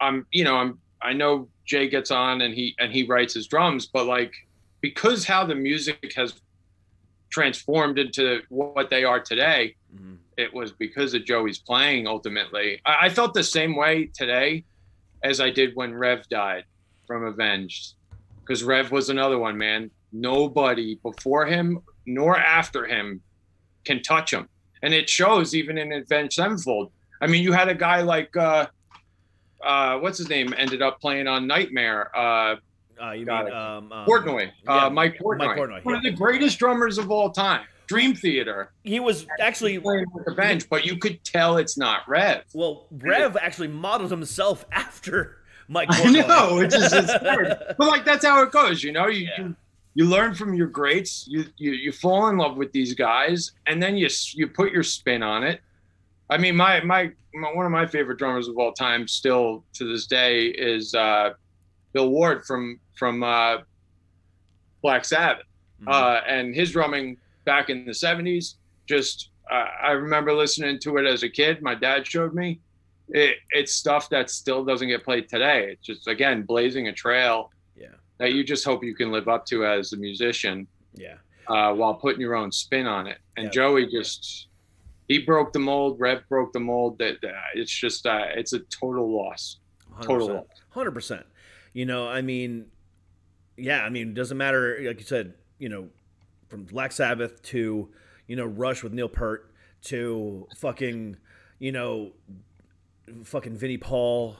I'm, 0.00 0.26
you 0.32 0.44
know, 0.44 0.56
I'm, 0.56 0.78
I 1.02 1.12
know 1.12 1.48
Jay 1.66 1.88
gets 1.88 2.10
on 2.10 2.40
and 2.42 2.54
he 2.54 2.74
and 2.78 2.92
he 2.92 3.04
writes 3.04 3.34
his 3.34 3.46
drums, 3.46 3.86
but 3.86 4.06
like 4.06 4.32
because 4.80 5.24
how 5.24 5.44
the 5.44 5.54
music 5.54 6.12
has 6.16 6.34
transformed 7.30 7.98
into 7.98 8.40
what 8.48 8.88
they 8.90 9.04
are 9.04 9.20
today, 9.20 9.74
Mhm. 9.94 10.18
it 10.36 10.52
was 10.52 10.72
because 10.72 11.12
of 11.14 11.24
Joey's 11.24 11.58
playing 11.58 12.06
ultimately. 12.06 12.80
I, 12.86 13.06
I 13.06 13.08
felt 13.08 13.34
the 13.34 13.42
same 13.42 13.74
way 13.76 14.10
today 14.14 14.64
as 15.22 15.40
I 15.40 15.50
did 15.50 15.74
when 15.74 15.94
Rev 15.94 16.28
died 16.28 16.64
from 17.06 17.24
Avenged. 17.24 17.94
because 18.40 18.62
Rev 18.62 18.92
was 18.92 19.08
another 19.10 19.38
one, 19.40 19.58
man. 19.58 19.90
Nobody 20.12 20.94
before 21.02 21.46
him 21.46 21.80
nor 22.06 22.36
after 22.38 22.86
him 22.86 23.20
can 23.86 24.02
touch 24.02 24.32
him, 24.32 24.48
and 24.82 24.92
it 24.92 25.08
shows 25.08 25.54
even 25.54 25.78
in 25.78 25.92
Avenged 25.92 26.34
Sevenfold. 26.34 26.90
I 27.22 27.26
mean, 27.26 27.42
you 27.42 27.52
had 27.52 27.68
a 27.68 27.74
guy 27.74 28.02
like 28.02 28.36
uh, 28.36 28.66
uh, 29.64 29.98
what's 29.98 30.18
his 30.18 30.28
name 30.28 30.52
ended 30.56 30.82
up 30.82 31.00
playing 31.00 31.26
on 31.26 31.46
Nightmare. 31.46 32.10
Uh, 32.16 32.56
Uh, 33.02 33.10
you 33.12 33.26
Got 33.26 33.44
mean 33.44 33.54
um, 33.54 33.92
um, 33.92 34.06
Portnoy, 34.06 34.50
yeah, 34.64 34.86
uh, 34.86 34.90
Mike 34.90 35.18
Portnoy, 35.18 35.38
Mike 35.48 35.58
Portnoy, 35.58 35.84
one 35.84 35.94
yeah. 35.94 35.98
of 35.98 36.02
the 36.02 36.10
greatest 36.12 36.58
drummers 36.58 36.96
of 36.98 37.10
all 37.10 37.30
time. 37.30 37.62
Dream 37.88 38.14
Theater 38.16 38.72
He 38.82 38.98
was 39.00 39.26
actually 39.38 39.78
playing 39.78 40.06
with 40.14 40.24
the 40.24 40.32
bench, 40.32 40.68
but 40.68 40.84
you 40.84 40.96
could 40.98 41.22
tell 41.22 41.56
it's 41.58 41.76
not 41.78 42.00
Rev. 42.08 42.42
well. 42.54 42.86
Rev 42.90 43.36
actually 43.36 43.68
modeled 43.68 44.10
himself 44.10 44.64
after 44.72 45.38
Mike. 45.68 45.88
I 45.90 46.00
Portnoy. 46.00 46.26
know, 46.26 46.58
it's 46.58 46.74
just 46.74 46.94
it's 46.94 47.14
weird. 47.22 47.56
but 47.78 47.86
like 47.86 48.04
that's 48.04 48.24
how 48.24 48.42
it 48.42 48.50
goes, 48.50 48.82
you 48.82 48.92
know. 48.92 49.06
You, 49.08 49.26
Yeah. 49.28 49.38
you 49.42 49.56
you 49.96 50.04
learn 50.04 50.34
from 50.34 50.52
your 50.52 50.66
greats. 50.66 51.26
You, 51.26 51.46
you 51.56 51.72
you 51.72 51.90
fall 51.90 52.28
in 52.28 52.36
love 52.36 52.56
with 52.58 52.70
these 52.70 52.92
guys, 52.94 53.52
and 53.66 53.82
then 53.82 53.96
you 53.96 54.08
you 54.34 54.46
put 54.46 54.70
your 54.70 54.82
spin 54.82 55.22
on 55.22 55.42
it. 55.42 55.60
I 56.28 56.36
mean, 56.36 56.54
my 56.54 56.80
my, 56.82 57.10
my 57.34 57.54
one 57.54 57.64
of 57.64 57.72
my 57.72 57.86
favorite 57.86 58.18
drummers 58.18 58.46
of 58.46 58.58
all 58.58 58.72
time, 58.72 59.08
still 59.08 59.64
to 59.72 59.90
this 59.90 60.06
day, 60.06 60.46
is 60.48 60.94
uh, 60.94 61.30
Bill 61.94 62.10
Ward 62.10 62.44
from 62.44 62.78
from 62.98 63.22
uh, 63.22 63.58
Black 64.82 65.04
Sabbath, 65.04 65.44
Mhm. 65.82 65.88
uh, 65.92 66.20
and 66.26 66.54
his 66.54 66.72
drumming 66.72 67.16
back 67.46 67.70
in 67.70 67.86
the 67.86 67.92
'70s. 67.94 68.56
Just 68.86 69.30
uh, 69.50 69.66
I 69.82 69.92
remember 69.92 70.32
listening 70.34 70.78
to 70.80 70.96
it 70.98 71.06
as 71.06 71.22
a 71.22 71.28
kid. 71.28 71.62
My 71.62 71.74
dad 71.74 72.06
showed 72.06 72.34
me. 72.34 72.60
It, 73.08 73.36
it's 73.52 73.72
stuff 73.72 74.08
that 74.10 74.30
still 74.30 74.64
doesn't 74.64 74.88
get 74.88 75.04
played 75.04 75.28
today. 75.28 75.70
It's 75.72 75.86
just 75.86 76.06
again 76.08 76.42
blazing 76.42 76.88
a 76.88 76.92
trail 76.92 77.50
that 78.18 78.32
you 78.32 78.44
just 78.44 78.64
hope 78.64 78.82
you 78.84 78.94
can 78.94 79.10
live 79.12 79.28
up 79.28 79.44
to 79.46 79.66
as 79.66 79.92
a 79.92 79.96
musician 79.96 80.66
yeah, 80.94 81.16
uh, 81.48 81.72
while 81.74 81.94
putting 81.94 82.20
your 82.20 82.34
own 82.34 82.50
spin 82.52 82.86
on 82.86 83.06
it. 83.06 83.18
And 83.36 83.46
Yeah. 83.46 83.50
Joey 83.52 83.86
just 83.90 84.48
he 85.08 85.18
broke 85.20 85.52
the 85.52 85.58
mold. 85.58 86.00
Rev 86.00 86.22
broke 86.28 86.52
the 86.52 86.60
mold. 86.60 86.98
That 86.98 87.20
that- 87.22 87.34
it's 87.54 87.70
just 87.72 88.06
uh, 88.06 88.24
it's 88.34 88.52
a 88.52 88.60
total 88.60 89.10
loss. 89.14 89.58
Total 90.02 90.26
loss. 90.34 90.46
hundred 90.70 90.92
percent. 90.92 91.24
You 91.72 91.84
know, 91.86 92.08
I 92.08 92.22
mean, 92.22 92.66
yeah, 93.56 93.82
I 93.84 93.90
mean, 93.90 94.08
it 94.08 94.14
doesn't 94.14 94.36
matter. 94.36 94.78
Like 94.82 94.98
you 94.98 95.04
said, 95.06 95.34
you 95.58 95.68
know, 95.68 95.88
from 96.48 96.64
Black 96.64 96.92
Sabbath 96.92 97.40
to 97.42 97.88
you 98.26 98.36
know 98.36 98.46
Rush 98.46 98.82
with 98.82 98.92
Neil 98.92 99.08
Peart 99.08 99.50
to 99.84 100.46
fucking 100.56 101.16
you 101.58 101.72
know 101.72 102.12
fucking 103.24 103.56
Vinnie 103.56 103.78
Paul, 103.78 104.36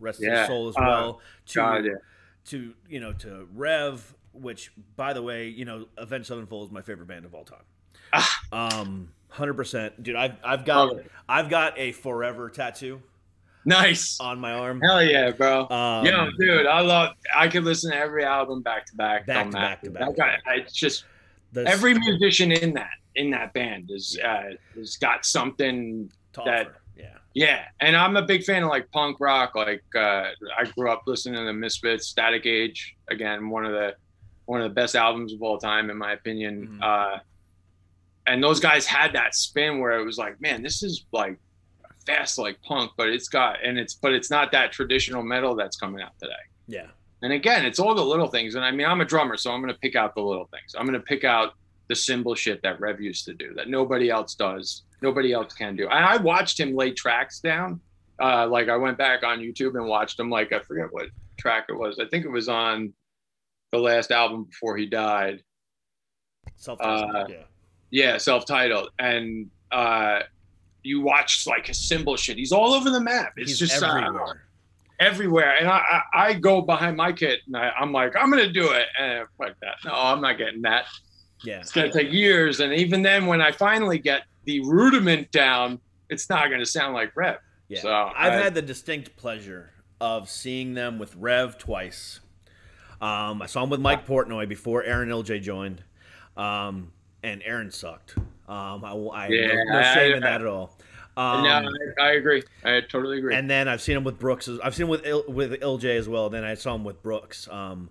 rest 0.00 0.20
Yeah. 0.22 0.40
his 0.40 0.46
soul 0.48 0.68
as 0.68 0.76
Uh, 0.76 0.80
well. 0.80 1.20
to 1.46 1.54
God, 1.54 1.84
yeah. 1.84 1.92
To 2.48 2.74
you 2.88 3.00
know 3.00 3.12
to 3.14 3.48
Rev, 3.54 4.14
which 4.32 4.72
by 4.96 5.12
the 5.12 5.22
way, 5.22 5.48
you 5.48 5.64
know, 5.64 5.86
Avenged 5.96 6.26
Sevenfold 6.28 6.68
is 6.68 6.72
my 6.72 6.82
favorite 6.82 7.06
band 7.08 7.24
of 7.24 7.34
all 7.34 7.44
time. 7.44 8.22
um, 8.52 9.08
hundred 9.28 9.54
percent, 9.54 10.02
dude. 10.02 10.16
I've 10.16 10.36
I've 10.44 10.64
got 10.64 10.96
I've 11.28 11.48
got 11.50 11.78
a 11.78 11.92
forever 11.92 12.48
tattoo 12.50 13.02
Nice. 13.64 14.18
on 14.20 14.38
my 14.38 14.52
arm. 14.52 14.80
Hell 14.80 15.02
yeah, 15.02 15.30
bro. 15.30 15.68
Um, 15.68 16.06
Yo, 16.06 16.30
dude, 16.38 16.66
I 16.66 16.80
love. 16.80 17.14
I 17.36 17.48
could 17.48 17.64
listen 17.64 17.90
to 17.90 17.96
every 17.98 18.24
album 18.24 18.62
back 18.62 18.86
to 18.86 18.96
back. 18.96 19.26
Back 19.26 19.46
to 19.46 19.52
back 19.52 19.82
to 19.82 19.90
back. 19.90 20.40
It's 20.46 20.72
just 20.72 21.04
the- 21.52 21.66
every 21.66 21.94
musician 21.94 22.52
in 22.52 22.72
that 22.74 22.90
in 23.16 23.30
that 23.30 23.52
band 23.52 23.90
is 23.90 24.18
uh, 24.24 24.50
has 24.74 24.96
got 24.96 25.24
something 25.26 26.10
that-. 26.44 26.68
Yeah. 27.38 27.66
And 27.80 27.96
I'm 27.96 28.16
a 28.16 28.22
big 28.22 28.42
fan 28.42 28.64
of 28.64 28.68
like 28.68 28.90
punk 28.90 29.18
rock. 29.20 29.54
Like 29.54 29.84
uh, 29.94 30.30
I 30.58 30.64
grew 30.76 30.90
up 30.90 31.02
listening 31.06 31.38
to 31.38 31.44
the 31.44 31.52
Misfits, 31.52 32.08
Static 32.08 32.46
Age. 32.46 32.96
Again, 33.10 33.48
one 33.48 33.64
of 33.64 33.70
the 33.70 33.94
one 34.46 34.60
of 34.60 34.68
the 34.68 34.74
best 34.74 34.96
albums 34.96 35.32
of 35.32 35.40
all 35.40 35.56
time, 35.56 35.88
in 35.88 35.96
my 35.96 36.12
opinion. 36.14 36.66
Mhm. 36.66 36.82
Uh, 36.82 37.20
and 38.26 38.42
those 38.42 38.58
guys 38.58 38.86
had 38.86 39.12
that 39.12 39.36
spin 39.36 39.78
where 39.78 40.00
it 40.00 40.04
was 40.04 40.18
like, 40.18 40.40
man, 40.40 40.62
this 40.64 40.82
is 40.82 41.04
like 41.12 41.38
fast 42.06 42.38
like 42.38 42.60
punk, 42.62 42.90
but 42.96 43.08
it's 43.08 43.28
got 43.28 43.64
and 43.64 43.78
it's 43.78 43.94
but 43.94 44.12
it's 44.12 44.30
not 44.32 44.50
that 44.50 44.72
traditional 44.72 45.22
metal 45.22 45.54
that's 45.54 45.76
coming 45.76 46.02
out 46.02 46.18
today. 46.18 46.32
Yeah. 46.66 46.88
And 47.22 47.32
again, 47.32 47.64
it's 47.64 47.78
all 47.78 47.94
the 47.94 48.04
little 48.04 48.26
things. 48.28 48.56
And 48.56 48.64
I 48.64 48.72
mean, 48.72 48.86
I'm 48.88 49.00
a 49.00 49.04
drummer, 49.04 49.36
so 49.36 49.52
I'm 49.52 49.60
going 49.60 49.72
to 49.72 49.78
pick 49.78 49.94
out 49.94 50.14
the 50.16 50.22
little 50.22 50.48
things. 50.52 50.74
I'm 50.76 50.86
going 50.86 50.98
to 50.98 51.06
pick 51.06 51.22
out 51.22 51.54
the 51.88 51.96
cymbal 51.96 52.34
shit 52.34 52.62
that 52.62 52.80
Rev 52.80 53.00
used 53.00 53.24
to 53.26 53.34
do 53.34 53.54
that 53.54 53.68
nobody 53.68 54.10
else 54.10 54.34
does, 54.34 54.82
nobody 55.02 55.32
else 55.32 55.54
can 55.54 55.76
do. 55.76 55.84
And 55.88 56.04
I 56.04 56.16
watched 56.18 56.58
him 56.60 56.74
lay 56.74 56.92
tracks 56.92 57.40
down. 57.40 57.80
Uh, 58.20 58.46
like 58.48 58.68
I 58.68 58.76
went 58.76 58.98
back 58.98 59.22
on 59.22 59.38
YouTube 59.38 59.76
and 59.76 59.86
watched 59.86 60.18
him. 60.18 60.28
Like 60.28 60.52
I 60.52 60.58
forget 60.60 60.86
what 60.90 61.06
track 61.38 61.66
it 61.68 61.74
was. 61.74 61.98
I 61.98 62.06
think 62.08 62.24
it 62.24 62.30
was 62.30 62.48
on 62.48 62.92
the 63.72 63.78
last 63.78 64.10
album 64.10 64.44
before 64.44 64.76
he 64.76 64.86
died. 64.86 65.42
Self 66.56 66.80
Uh, 66.80 67.26
yeah. 67.28 67.36
Yeah, 67.90 68.18
self-titled. 68.18 68.90
And 68.98 69.50
uh, 69.72 70.20
you 70.82 71.00
watch 71.00 71.46
like 71.46 71.66
his 71.68 71.88
cymbal 71.88 72.16
shit. 72.16 72.36
He's 72.36 72.52
all 72.52 72.74
over 72.74 72.90
the 72.90 73.00
map. 73.00 73.32
It's 73.36 73.50
He's 73.50 73.58
just 73.58 73.82
uh, 73.82 73.86
everywhere. 73.86 74.42
everywhere. 75.00 75.56
And 75.58 75.68
I, 75.68 76.02
I, 76.12 76.28
I 76.28 76.34
go 76.34 76.60
behind 76.60 76.96
my 76.96 77.12
kit 77.12 77.40
and 77.46 77.56
I, 77.56 77.70
I'm 77.80 77.92
like, 77.92 78.14
I'm 78.16 78.30
gonna 78.30 78.52
do 78.52 78.72
it. 78.72 78.86
And 78.98 79.26
like 79.38 79.54
that. 79.60 79.76
No, 79.84 79.92
I'm 79.94 80.20
not 80.20 80.36
getting 80.38 80.62
that. 80.62 80.86
Yeah. 81.44 81.60
It's 81.60 81.72
gonna 81.72 81.92
take 81.92 82.12
years. 82.12 82.60
And 82.60 82.72
even 82.72 83.02
then, 83.02 83.26
when 83.26 83.40
I 83.40 83.52
finally 83.52 83.98
get 83.98 84.22
the 84.44 84.60
rudiment 84.60 85.30
down, 85.30 85.80
it's 86.10 86.28
not 86.28 86.50
gonna 86.50 86.66
sound 86.66 86.94
like 86.94 87.14
Rev. 87.16 87.38
Yeah. 87.68 87.80
So, 87.80 87.92
I've 87.92 88.32
I- 88.32 88.36
had 88.36 88.54
the 88.54 88.62
distinct 88.62 89.16
pleasure 89.16 89.70
of 90.00 90.28
seeing 90.30 90.74
them 90.74 90.98
with 90.98 91.14
Rev 91.16 91.58
twice. 91.58 92.20
Um, 93.00 93.42
I 93.42 93.46
saw 93.46 93.62
him 93.62 93.70
with 93.70 93.80
Mike 93.80 94.06
Portnoy 94.06 94.48
before 94.48 94.82
Arin 94.82 95.08
Ilejay 95.08 95.40
joined. 95.42 95.82
Um, 96.36 96.92
and 97.22 97.42
Arin 97.42 97.72
sucked. 97.72 98.16
Um, 98.48 98.84
I, 98.84 98.92
I 99.12 99.28
Yeah, 99.28 99.46
no, 99.64 99.72
no 99.72 99.82
shame 99.94 100.14
in 100.16 100.22
I- 100.24 100.30
that 100.30 100.40
at 100.40 100.46
all. 100.46 100.76
Um, 101.16 101.42
no, 101.42 101.68
I, 101.98 102.02
I 102.02 102.12
agree. 102.12 102.44
I 102.64 102.80
totally 102.80 103.18
agree. 103.18 103.34
and 103.34 103.50
then 103.50 103.66
I've 103.66 103.82
seen 103.82 103.96
him 103.96 104.04
with 104.04 104.20
Brooks. 104.20 104.48
I've 104.62 104.72
seen 104.76 104.84
him 104.84 104.90
with 104.90 105.04
Il, 105.04 105.24
with 105.26 105.50
Ilejay 105.60 105.98
as 105.98 106.08
well. 106.08 106.30
Then 106.30 106.44
I 106.44 106.54
saw 106.54 106.76
him 106.76 106.84
with 106.84 107.02
Brooks. 107.02 107.48
Um, 107.50 107.90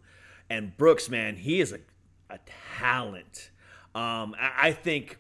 and 0.50 0.76
Brooks, 0.78 1.10
man, 1.10 1.36
he 1.36 1.60
is 1.60 1.74
a, 1.74 1.80
a 2.30 2.40
talent. 2.78 3.52
Um, 3.96 4.36
I, 4.40 4.68
I 4.68 4.72
think 4.72 5.18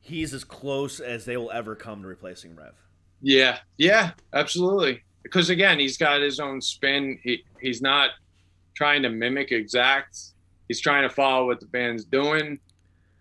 he's 0.00 0.34
as 0.34 0.44
close 0.44 1.00
as 1.00 1.24
they 1.24 1.36
will 1.36 1.50
ever 1.50 1.74
come 1.74 2.02
to 2.02 2.08
replacing 2.08 2.54
Rev. 2.54 2.74
Yeah, 3.22 3.58
yeah, 3.78 4.12
absolutely. 4.34 5.02
Because 5.22 5.50
again, 5.50 5.78
he's 5.78 5.96
got 5.96 6.20
his 6.20 6.38
own 6.38 6.60
spin. 6.60 7.18
He 7.22 7.42
he's 7.60 7.82
not 7.82 8.10
trying 8.74 9.02
to 9.02 9.08
mimic 9.08 9.52
exact. 9.52 10.18
He's 10.68 10.80
trying 10.80 11.08
to 11.08 11.12
follow 11.12 11.46
what 11.46 11.60
the 11.60 11.66
band's 11.66 12.04
doing, 12.04 12.60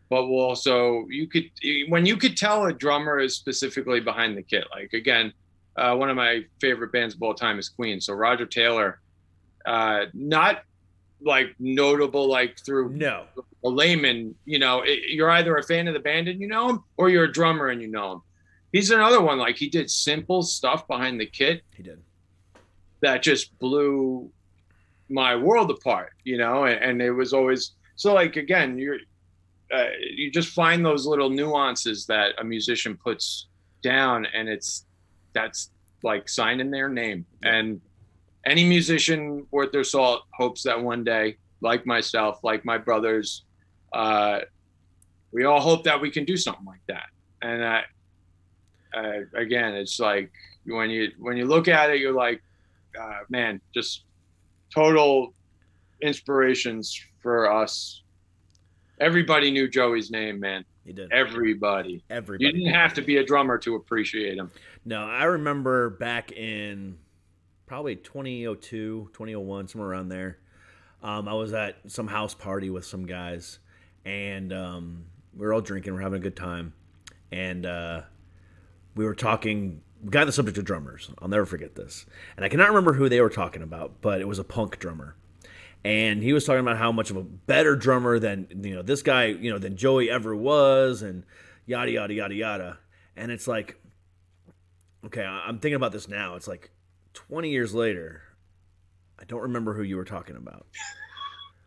but 0.10 0.28
we'll 0.28 0.42
also 0.42 1.06
you 1.10 1.28
could 1.28 1.50
when 1.88 2.06
you 2.06 2.18
could 2.18 2.38
tell 2.38 2.66
a 2.66 2.74
drummer 2.74 3.20
is 3.20 3.36
specifically 3.36 4.00
behind 4.00 4.38
the 4.38 4.44
kit. 4.44 4.66
Like 4.72 4.94
again, 4.94 5.34
uh, 5.78 5.96
one 5.96 6.10
of 6.10 6.16
my 6.16 6.42
favorite 6.60 6.92
bands 6.92 7.16
of 7.16 7.24
all 7.24 7.34
time 7.34 7.58
is 7.58 7.70
Queen. 7.70 8.00
So 8.02 8.14
Roger 8.14 8.46
Taylor, 8.46 9.00
uh, 9.66 10.06
not 10.14 10.64
like 11.22 11.56
notable 11.60 12.28
like 12.28 12.60
through 12.60 12.90
No, 12.90 13.26
a 13.64 13.70
layman, 13.70 14.36
you 14.46 14.60
know, 14.60 14.82
it, 14.82 15.00
you're 15.10 15.30
either 15.32 15.56
a 15.56 15.64
fan 15.64 15.88
of 15.88 15.94
the 15.94 16.00
band 16.00 16.28
and 16.28 16.40
you 16.40 16.48
know 16.48 16.70
him, 16.70 16.84
or 16.98 17.10
you're 17.10 17.26
a 17.26 17.32
drummer 17.32 17.70
and 17.70 17.82
you 17.82 17.88
know 17.88 18.14
him. 18.14 18.22
He's 18.72 18.92
another 18.92 19.22
one. 19.22 19.38
Like 19.38 19.56
he 19.56 19.70
did 19.70 19.90
simple 19.90 20.44
stuff 20.44 20.88
behind 20.88 21.20
the 21.20 21.26
kit 21.26 21.64
he 21.76 21.84
did. 21.84 22.02
that 23.02 23.24
just 23.24 23.58
blew 23.60 24.30
my 25.10 25.36
world 25.36 25.72
apart, 25.72 26.14
you 26.24 26.38
know. 26.38 26.66
And, 26.66 26.84
and 26.84 27.02
it 27.02 27.12
was 27.12 27.34
always 27.34 27.72
so. 27.96 28.14
Like 28.14 28.36
again, 28.36 28.78
you're 28.78 28.98
uh, 29.74 29.88
you 30.00 30.30
just 30.30 30.50
find 30.50 30.86
those 30.86 31.06
little 31.06 31.30
nuances 31.30 32.06
that 32.08 32.34
a 32.38 32.44
musician 32.44 32.98
puts 32.98 33.48
down, 33.82 34.26
and 34.34 34.50
it's 34.50 34.86
that's 35.34 35.72
like 36.04 36.28
signing 36.30 36.70
their 36.70 36.90
name. 36.90 37.26
And 37.44 37.82
any 38.46 38.64
musician 38.64 39.46
worth 39.52 39.72
their 39.72 39.84
salt 39.84 40.24
hopes 40.34 40.64
that 40.64 40.82
one 40.82 41.04
day, 41.04 41.38
like 41.62 41.86
myself, 41.86 42.40
like 42.44 42.64
my 42.64 42.78
brothers, 42.78 43.44
uh, 43.94 44.40
we 45.32 45.46
all 45.46 45.60
hope 45.60 45.84
that 45.84 46.00
we 46.00 46.12
can 46.12 46.26
do 46.26 46.38
something 46.38 46.66
like 46.66 46.86
that. 46.88 47.08
And 47.42 47.66
I, 47.66 47.84
uh, 48.96 49.20
again, 49.34 49.74
it's 49.74 50.00
like 50.00 50.32
when 50.66 50.90
you 50.90 51.12
when 51.20 51.38
you 51.38 51.46
look 51.46 51.68
at 51.68 51.90
it, 51.90 52.00
you're 52.00 52.14
like, 52.14 52.42
uh, 53.00 53.20
man, 53.30 53.60
just 53.74 54.04
total 54.74 55.34
inspirations 56.02 57.00
for 57.22 57.52
us. 57.52 58.04
Everybody 59.00 59.52
knew 59.52 59.68
Joey's 59.68 60.10
name, 60.10 60.40
man. 60.40 60.64
He 60.86 60.94
did. 60.94 61.12
Everybody. 61.12 62.04
Everybody. 62.10 62.46
You 62.46 62.52
didn't 62.52 62.74
have 62.74 62.94
to 62.94 63.02
be 63.02 63.18
a 63.18 63.26
drummer 63.26 63.58
to 63.58 63.76
appreciate 63.76 64.38
him. 64.38 64.52
No, 64.86 65.04
I 65.06 65.24
remember 65.26 65.90
back 65.90 66.32
in 66.32 66.98
probably 67.76 67.98
2002, 67.98 69.10
2001, 69.12 69.68
somewhere 69.68 69.90
around 69.90 70.08
there. 70.08 70.38
Um, 71.04 71.28
I 71.28 71.34
was 71.34 71.52
at 71.52 71.76
some 71.88 72.08
house 72.08 72.34
party 72.34 72.70
with 72.70 72.86
some 72.86 73.06
guys, 73.06 73.60
and 74.06 74.54
um, 74.54 75.04
we 75.36 75.46
were 75.46 75.54
all 75.54 75.60
drinking, 75.60 75.92
we 75.92 76.00
are 76.00 76.04
having 76.04 76.22
a 76.22 76.24
good 76.24 76.38
time, 76.38 76.72
and 77.34 77.66
uh, 77.66 78.04
we 78.96 79.04
were 79.04 79.14
talking. 79.14 79.82
We 80.02 80.10
got 80.10 80.24
the 80.24 80.32
subject 80.32 80.58
of 80.58 80.64
drummers. 80.64 81.12
I'll 81.20 81.28
never 81.28 81.46
forget 81.46 81.76
this, 81.76 82.06
and 82.38 82.46
I 82.46 82.48
cannot 82.48 82.70
remember 82.70 82.94
who 82.94 83.10
they 83.10 83.20
were 83.20 83.30
talking 83.30 83.62
about, 83.62 84.00
but 84.00 84.22
it 84.22 84.28
was 84.30 84.40
a 84.40 84.46
punk 84.46 84.80
drummer, 84.80 85.18
and 85.84 86.24
he 86.24 86.32
was 86.32 86.46
talking 86.46 86.62
about 86.62 86.78
how 86.78 86.94
much 86.94 87.10
of 87.10 87.18
a 87.18 87.24
better 87.24 87.76
drummer 87.76 88.20
than 88.20 88.48
you 88.64 88.74
know 88.74 88.84
this 88.84 89.02
guy 89.02 89.26
you 89.26 89.52
know 89.52 89.60
than 89.60 89.76
Joey 89.76 90.10
ever 90.10 90.34
was, 90.34 91.02
and 91.02 91.26
yada 91.66 91.92
yada 91.92 92.14
yada 92.14 92.36
yada. 92.36 92.78
And 93.18 93.34
it's 93.34 93.50
like, 93.50 93.76
okay, 95.08 95.26
I'm 95.26 95.60
thinking 95.60 95.76
about 95.76 95.92
this 95.92 96.08
now. 96.08 96.36
It's 96.36 96.48
like 96.48 96.72
20 97.16 97.50
years 97.50 97.74
later. 97.74 98.22
I 99.20 99.24
don't 99.24 99.42
remember 99.42 99.74
who 99.74 99.82
you 99.84 99.96
were 99.96 100.06
talking 100.06 100.36
about, 100.36 100.68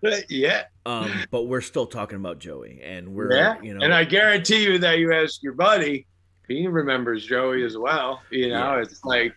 yeah, 0.29 0.65
um, 0.85 1.11
but 1.31 1.45
we're 1.45 1.63
still 1.63 1.87
talking 1.87 2.17
about 2.17 2.39
Joey, 2.39 2.81
and 2.85 3.09
we're 3.15 3.35
yeah. 3.35 3.55
you 3.63 3.75
know, 3.75 3.83
and 3.83 3.93
I 3.93 4.05
guarantee 4.05 4.63
you 4.65 4.79
that 4.79 4.99
you 4.99 5.13
ask 5.15 5.43
your 5.43 5.55
buddy, 5.55 6.07
he 6.47 6.67
remembers 6.67 7.25
Joey 7.25 7.65
as 7.65 7.77
well. 7.77 8.21
You 8.31 8.51
know, 8.51 8.75
Yeah. 8.77 8.83
it's 8.83 9.03
like, 9.05 9.35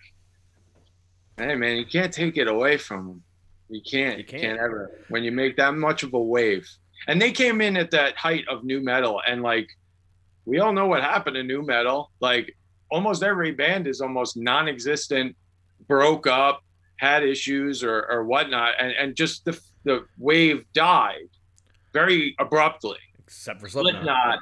hey 1.38 1.56
man, 1.56 1.77
you 1.77 1.86
can't 1.86 2.13
take 2.13 2.38
it 2.38 2.48
away 2.50 2.77
from 2.77 3.08
him. 3.08 3.24
You 3.70 3.82
can't. 3.89 4.18
You 4.18 4.25
can't. 4.25 4.41
can't, 4.41 4.60
ever. 4.60 4.91
When 5.08 5.24
you 5.24 5.32
make 5.32 5.56
that 5.56 5.74
much 5.75 6.03
of 6.03 6.13
a 6.13 6.20
wave, 6.22 6.68
and 7.08 7.20
they 7.20 7.32
came 7.32 7.62
in 7.62 7.77
at 7.77 7.91
that 7.91 8.18
height 8.18 8.44
of 8.50 8.65
nu 8.65 8.82
metal, 8.82 9.22
and 9.25 9.41
like, 9.41 9.70
we 10.46 10.60
all 10.60 10.74
know 10.74 10.88
what 10.88 11.01
happened 11.01 11.36
to 11.36 11.44
nu 11.44 11.62
metal. 11.65 12.12
Like, 12.20 12.56
almost 12.91 13.24
every 13.24 13.51
band 13.51 13.88
is 13.88 14.01
almost 14.01 14.36
non-existent, 14.36 15.36
broke 15.88 16.28
up, 16.28 16.64
had 16.98 17.24
issues 17.24 17.84
or 17.84 18.06
or 18.10 18.24
whatnot, 18.26 18.74
and 18.80 18.92
and 18.94 19.16
just 19.16 19.46
the 19.46 19.60
the 19.84 20.06
wave 20.18 20.64
died 20.74 21.28
very 21.94 22.36
abruptly. 22.40 22.98
except 23.20 23.60
for 23.62 23.70
Slipknot. 23.70 23.94
Slipknot 24.04 24.40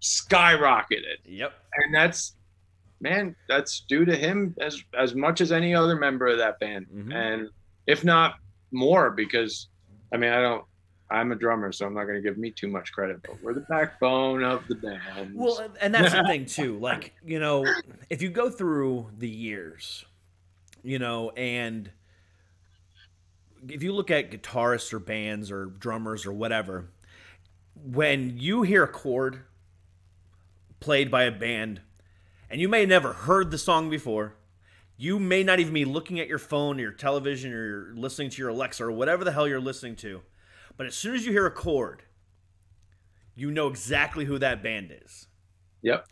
skyrocketed, 0.00 1.18
Yep. 1.24 1.52
and 1.76 1.94
that's 1.94 2.36
man, 3.00 3.34
that's 3.48 3.80
due 3.88 4.04
to 4.04 4.16
him 4.16 4.54
as 4.60 4.82
as 4.98 5.14
much 5.14 5.40
as 5.40 5.52
any 5.52 5.74
other 5.74 5.96
member 5.96 6.26
of 6.26 6.38
that 6.38 6.58
band, 6.60 6.86
Mhm. 6.92 7.12
and 7.14 7.48
if 7.86 8.04
not 8.04 8.36
more, 8.72 9.10
because 9.10 9.68
I 10.12 10.16
mean, 10.16 10.30
I 10.30 10.40
don't. 10.40 10.64
I'm 11.10 11.32
a 11.32 11.34
drummer, 11.36 11.70
so 11.70 11.86
I'm 11.86 11.94
not 11.94 12.04
going 12.04 12.16
to 12.16 12.22
give 12.22 12.38
me 12.38 12.50
too 12.50 12.66
much 12.68 12.90
credit, 12.92 13.20
but 13.22 13.40
we're 13.42 13.52
the 13.52 13.60
backbone 13.68 14.42
of 14.42 14.66
the 14.68 14.74
band. 14.76 15.34
Well, 15.34 15.70
and 15.80 15.94
that's 15.94 16.12
the 16.14 16.22
thing 16.26 16.46
too. 16.46 16.78
Like, 16.78 17.14
you 17.24 17.38
know, 17.38 17.64
if 18.10 18.22
you 18.22 18.30
go 18.30 18.48
through 18.48 19.10
the 19.18 19.28
years, 19.28 20.04
you 20.84 20.98
know, 20.98 21.30
and 21.30 21.90
if 23.68 23.82
you 23.82 23.92
look 23.92 24.10
at 24.10 24.30
guitarists 24.30 24.92
or 24.92 24.98
bands 24.98 25.50
or 25.50 25.66
drummers 25.66 26.26
or 26.26 26.32
whatever, 26.32 26.90
when 27.74 28.38
you 28.38 28.62
hear 28.62 28.84
a 28.84 28.88
chord 28.88 29.40
played 30.80 31.10
by 31.10 31.24
a 31.24 31.32
band, 31.32 31.80
and 32.50 32.60
you 32.60 32.68
may 32.68 32.84
never 32.84 33.14
heard 33.14 33.50
the 33.50 33.58
song 33.58 33.88
before, 33.88 34.36
you 34.96 35.18
may 35.18 35.42
not 35.42 35.58
even 35.58 35.72
be 35.72 35.86
looking 35.86 36.20
at 36.20 36.28
your 36.28 36.38
phone 36.38 36.78
or 36.78 36.82
your 36.82 36.92
television 36.92 37.52
or 37.52 37.66
you're 37.66 37.94
listening 37.96 38.30
to 38.30 38.42
your 38.42 38.50
Alexa 38.50 38.84
or 38.84 38.92
whatever 38.92 39.24
the 39.24 39.32
hell 39.32 39.48
you're 39.48 39.60
listening 39.60 39.96
to. 39.96 40.20
But 40.76 40.86
as 40.86 40.94
soon 40.94 41.14
as 41.14 41.24
you 41.24 41.32
hear 41.32 41.46
a 41.46 41.50
chord, 41.50 42.02
you 43.34 43.50
know 43.50 43.66
exactly 43.68 44.26
who 44.26 44.38
that 44.38 44.62
band 44.62 44.94
is. 45.04 45.26
yep. 45.82 46.06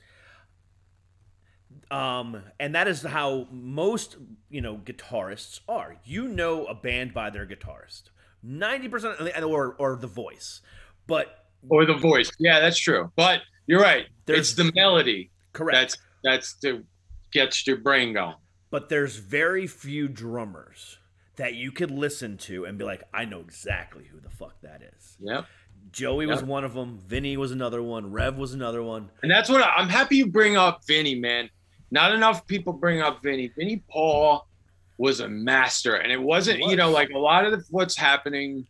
Um, 1.92 2.42
and 2.58 2.74
that 2.74 2.88
is 2.88 3.02
how 3.02 3.46
most, 3.50 4.16
you 4.48 4.60
know, 4.60 4.78
guitarists 4.78 5.60
are. 5.68 5.96
You 6.04 6.26
know 6.26 6.64
a 6.64 6.74
band 6.74 7.12
by 7.12 7.30
their 7.30 7.46
guitarist. 7.46 8.04
90% 8.44 9.42
or 9.46 9.74
or 9.78 9.96
the 9.96 10.06
voice. 10.06 10.60
But 11.06 11.46
Or 11.68 11.84
the 11.86 11.94
voice. 11.94 12.30
Yeah, 12.38 12.60
that's 12.60 12.78
true. 12.78 13.12
But 13.16 13.40
you're 13.66 13.80
right. 13.80 14.06
There's- 14.26 14.40
it's 14.40 14.54
the 14.54 14.72
melody 14.74 15.30
correct. 15.52 15.76
that's 15.76 15.96
that's 16.24 16.54
the 16.62 16.84
gets 17.32 17.66
your 17.66 17.76
brain 17.78 18.12
going. 18.14 18.36
but 18.70 18.88
there's 18.88 19.16
very 19.16 19.66
few 19.66 20.08
drummers 20.08 20.98
that 21.36 21.54
you 21.54 21.72
could 21.72 21.90
listen 21.90 22.36
to 22.38 22.64
and 22.64 22.78
be 22.78 22.84
like, 22.84 23.02
I 23.14 23.24
know 23.24 23.40
exactly 23.40 24.04
who 24.10 24.20
the 24.20 24.28
fuck 24.30 24.60
that 24.62 24.82
is. 24.96 25.16
Yep. 25.20 25.46
Joey 25.90 26.26
was 26.26 26.42
one 26.42 26.64
of 26.64 26.74
them. 26.74 26.98
Vinnie 27.06 27.36
was 27.36 27.50
another 27.52 27.82
one. 27.82 28.10
Rev 28.12 28.36
was 28.38 28.52
another 28.54 28.82
one. 28.82 29.10
And 29.22 29.30
that's 29.30 29.48
what 29.48 29.62
I, 29.62 29.74
I'm 29.76 29.88
happy 29.88 30.16
you 30.16 30.26
bring 30.26 30.56
up 30.56 30.80
Vinnie, 30.86 31.14
man. 31.16 31.48
Not 31.92 32.12
enough 32.12 32.46
people 32.46 32.72
bring 32.72 33.02
up 33.02 33.22
Vinnie. 33.22 33.52
Vinnie 33.54 33.84
Paul 33.90 34.48
was 34.96 35.20
a 35.20 35.28
master, 35.28 35.96
and 35.96 36.10
it 36.10 36.20
wasn't, 36.20 36.60
you 36.60 36.74
know, 36.74 36.90
like 36.90 37.10
a 37.10 37.18
lot 37.18 37.44
of 37.44 37.52
the, 37.52 37.62
what's 37.68 37.96
happening. 37.96 38.66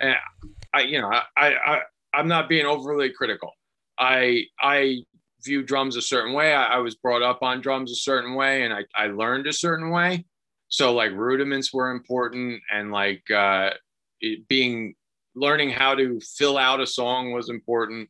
And 0.00 0.16
I, 0.72 0.80
you 0.80 0.98
know, 0.98 1.10
I, 1.10 1.22
I, 1.36 1.80
I'm 2.14 2.26
not 2.26 2.48
being 2.48 2.64
overly 2.64 3.10
critical. 3.10 3.52
I, 3.98 4.44
I 4.58 5.02
view 5.44 5.62
drums 5.62 5.96
a 5.96 6.02
certain 6.02 6.32
way. 6.32 6.54
I, 6.54 6.76
I 6.76 6.78
was 6.78 6.94
brought 6.94 7.20
up 7.20 7.42
on 7.42 7.60
drums 7.60 7.92
a 7.92 7.96
certain 7.96 8.34
way, 8.34 8.62
and 8.62 8.72
I, 8.72 8.84
I 8.96 9.08
learned 9.08 9.46
a 9.46 9.52
certain 9.52 9.90
way. 9.90 10.24
So 10.68 10.94
like 10.94 11.12
rudiments 11.12 11.70
were 11.70 11.90
important, 11.90 12.62
and 12.72 12.90
like 12.90 13.30
uh, 13.30 13.70
being 14.48 14.94
learning 15.36 15.68
how 15.68 15.94
to 15.96 16.18
fill 16.20 16.56
out 16.56 16.80
a 16.80 16.86
song 16.86 17.32
was 17.32 17.50
important. 17.50 18.08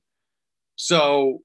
So 0.77 1.40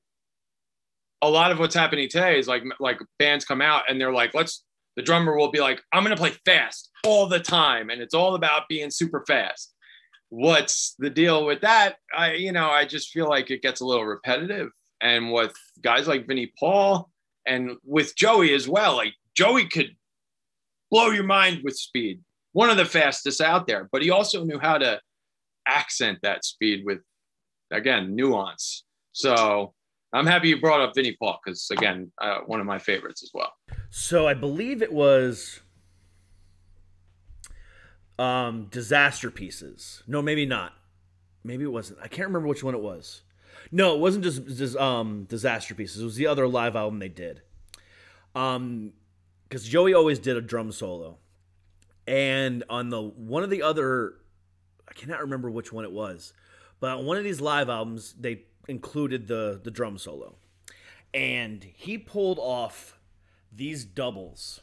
a 1.21 1.29
lot 1.29 1.51
of 1.51 1.59
what's 1.59 1.75
happening 1.75 2.07
today 2.09 2.39
is 2.39 2.47
like 2.47 2.63
like 2.79 2.99
bands 3.17 3.45
come 3.45 3.61
out 3.61 3.83
and 3.89 3.99
they're 3.99 4.13
like, 4.13 4.33
let's 4.33 4.63
the 4.95 5.03
drummer 5.03 5.37
will 5.37 5.51
be 5.51 5.59
like, 5.59 5.81
I'm 5.93 6.03
gonna 6.03 6.17
play 6.17 6.33
fast 6.45 6.89
all 7.05 7.27
the 7.27 7.39
time, 7.39 7.89
and 7.89 8.01
it's 8.01 8.13
all 8.13 8.35
about 8.35 8.67
being 8.69 8.91
super 8.91 9.23
fast. 9.27 9.73
What's 10.29 10.95
the 10.99 11.09
deal 11.09 11.45
with 11.45 11.61
that? 11.61 11.95
I 12.15 12.33
you 12.33 12.51
know 12.51 12.69
I 12.69 12.85
just 12.85 13.11
feel 13.11 13.27
like 13.27 13.51
it 13.51 13.61
gets 13.61 13.81
a 13.81 13.85
little 13.85 14.05
repetitive, 14.05 14.69
and 15.01 15.31
with 15.31 15.53
guys 15.81 16.07
like 16.07 16.27
Vinnie 16.27 16.51
Paul 16.59 17.09
and 17.45 17.77
with 17.83 18.15
Joey 18.15 18.53
as 18.53 18.67
well, 18.67 18.95
like 18.95 19.13
Joey 19.35 19.67
could 19.67 19.95
blow 20.91 21.09
your 21.09 21.23
mind 21.23 21.61
with 21.63 21.77
speed, 21.77 22.21
one 22.53 22.69
of 22.69 22.77
the 22.77 22.85
fastest 22.85 23.41
out 23.41 23.67
there, 23.67 23.89
but 23.91 24.01
he 24.01 24.09
also 24.09 24.43
knew 24.43 24.59
how 24.59 24.77
to 24.77 24.99
accent 25.67 26.19
that 26.23 26.45
speed 26.45 26.83
with 26.85 26.99
again 27.71 28.15
nuance. 28.15 28.83
So 29.11 29.73
I'm 30.11 30.25
happy 30.25 30.49
you 30.49 30.59
brought 30.59 30.81
up 30.81 30.95
Vinnie 30.95 31.15
Paul 31.19 31.39
because 31.43 31.69
again, 31.71 32.11
uh, 32.17 32.39
one 32.45 32.59
of 32.59 32.65
my 32.65 32.79
favorites 32.79 33.21
as 33.23 33.31
well. 33.33 33.53
So 33.89 34.27
I 34.27 34.33
believe 34.33 34.81
it 34.81 34.91
was 34.91 35.61
um 38.17 38.67
Disasterpieces. 38.71 40.01
No, 40.07 40.21
maybe 40.21 40.45
not. 40.45 40.73
Maybe 41.43 41.63
it 41.63 41.71
wasn't. 41.71 41.99
I 42.01 42.07
can't 42.07 42.27
remember 42.27 42.47
which 42.47 42.63
one 42.63 42.75
it 42.75 42.81
was. 42.81 43.21
No, 43.71 43.93
it 43.93 43.99
wasn't 43.99 44.23
just, 44.23 44.45
just 44.47 44.75
um 44.77 45.27
Disasterpieces. 45.29 46.01
It 46.01 46.05
was 46.05 46.15
the 46.15 46.27
other 46.27 46.47
live 46.47 46.75
album 46.75 46.99
they 46.99 47.09
did. 47.09 47.41
Um 48.35 48.93
cuz 49.49 49.67
Joey 49.67 49.93
always 49.93 50.19
did 50.19 50.37
a 50.37 50.41
drum 50.41 50.71
solo. 50.71 51.17
And 52.07 52.63
on 52.69 52.89
the 52.89 53.01
one 53.01 53.43
of 53.43 53.51
the 53.51 53.61
other 53.61 54.15
I 54.87 54.93
cannot 54.93 55.21
remember 55.21 55.51
which 55.51 55.71
one 55.71 55.85
it 55.85 55.91
was. 55.91 56.33
But 56.79 56.97
on 56.97 57.05
one 57.05 57.17
of 57.17 57.23
these 57.23 57.39
live 57.41 57.69
albums 57.69 58.15
they 58.19 58.45
included 58.69 59.27
the 59.27 59.59
the 59.61 59.71
drum 59.71 59.97
solo. 59.97 60.35
And 61.13 61.63
he 61.63 61.97
pulled 61.97 62.37
off 62.39 62.97
these 63.51 63.83
doubles 63.83 64.61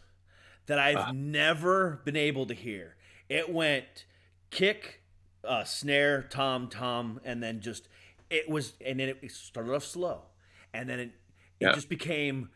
that 0.66 0.78
I've 0.78 1.14
never 1.14 2.00
been 2.04 2.16
able 2.16 2.46
to 2.46 2.54
hear. 2.54 2.96
It 3.28 3.52
went 3.52 4.06
kick, 4.50 5.02
uh, 5.44 5.64
snare, 5.64 6.22
tom, 6.22 6.68
tom, 6.68 7.20
and 7.24 7.42
then 7.42 7.60
just 7.60 7.88
it 8.30 8.48
was, 8.48 8.74
and 8.84 8.98
then 9.00 9.08
it 9.08 9.30
started 9.30 9.74
off 9.74 9.84
slow, 9.84 10.22
and 10.72 10.88
then 10.88 11.00
it 11.00 11.10
it 11.58 11.66
Yeah. 11.66 11.72
just 11.72 11.88
became, 11.88 12.50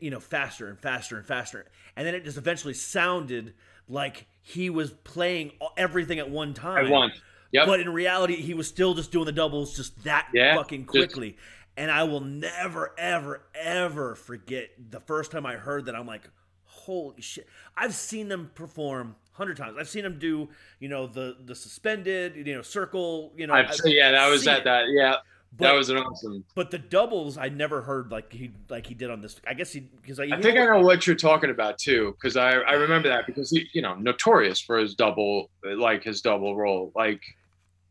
you 0.00 0.10
know, 0.10 0.20
faster 0.20 0.68
and 0.68 0.78
faster 0.80 1.16
and 1.16 1.26
faster, 1.26 1.66
and 1.94 2.06
then 2.06 2.14
it 2.14 2.24
just 2.24 2.38
eventually 2.38 2.74
sounded 2.74 3.54
like 3.86 4.26
he 4.42 4.70
was 4.70 4.92
playing 4.92 5.52
everything 5.76 6.18
at 6.18 6.30
one 6.30 6.54
time. 6.54 6.86
At 6.86 6.90
once. 6.90 7.20
Yep. 7.54 7.66
But 7.68 7.80
in 7.80 7.88
reality, 7.88 8.34
he 8.36 8.52
was 8.52 8.66
still 8.68 8.94
just 8.94 9.12
doing 9.12 9.26
the 9.26 9.32
doubles 9.32 9.76
just 9.76 10.02
that 10.04 10.28
Yeah, 10.34 10.56
fucking 10.56 10.82
just- 10.82 10.90
quickly. 10.90 11.36
And 11.76 11.90
I 11.90 12.02
will 12.04 12.20
never, 12.20 12.92
ever, 12.98 13.42
ever 13.54 14.14
forget 14.14 14.70
the 14.90 15.00
first 15.00 15.30
time 15.32 15.46
I 15.46 15.54
heard 15.54 15.86
that. 15.86 15.96
I'm 15.96 16.06
like, 16.06 16.28
holy 16.64 17.20
shit! 17.20 17.48
I've 17.76 17.94
seen 17.94 18.28
them 18.28 18.50
perform 18.54 19.16
a 19.32 19.36
hundred 19.36 19.56
times. 19.56 19.76
I've 19.78 19.88
seen 19.88 20.02
them 20.04 20.18
do, 20.20 20.48
you 20.78 20.88
know, 20.88 21.06
the 21.08 21.36
the 21.44 21.54
suspended, 21.54 22.36
you 22.36 22.54
know, 22.54 22.62
circle, 22.62 23.32
you 23.36 23.46
know. 23.48 23.54
I've, 23.54 23.70
yeah, 23.84 24.12
that 24.12 24.28
was 24.28 24.46
at 24.46 24.58
it. 24.58 24.64
that. 24.64 24.84
Yeah, 24.88 25.16
But, 25.56 25.64
that 25.66 25.72
was 25.74 25.90
an 25.90 25.96
awesome. 25.96 26.44
But 26.54 26.70
the 26.70 26.78
doubles, 26.78 27.38
I 27.38 27.48
never 27.48 27.82
heard 27.82 28.12
like 28.12 28.32
he 28.32 28.52
like 28.68 28.86
he 28.86 28.94
did 28.94 29.10
on 29.10 29.20
this. 29.20 29.40
I 29.44 29.54
guess 29.54 29.72
he 29.72 29.80
because 29.80 30.20
I, 30.20 30.24
I 30.26 30.40
think 30.40 30.56
I 30.56 30.64
know 30.66 30.80
what 30.80 31.08
you're 31.08 31.16
talking 31.16 31.50
about 31.50 31.78
too, 31.78 32.14
because 32.20 32.36
I, 32.36 32.52
I 32.52 32.74
remember 32.74 33.08
that 33.08 33.26
because 33.26 33.50
he, 33.50 33.66
you 33.72 33.82
know, 33.82 33.94
notorious 33.94 34.60
for 34.60 34.78
his 34.78 34.94
double, 34.94 35.50
like 35.64 36.04
his 36.04 36.20
double 36.20 36.56
roll. 36.56 36.92
Like 36.94 37.20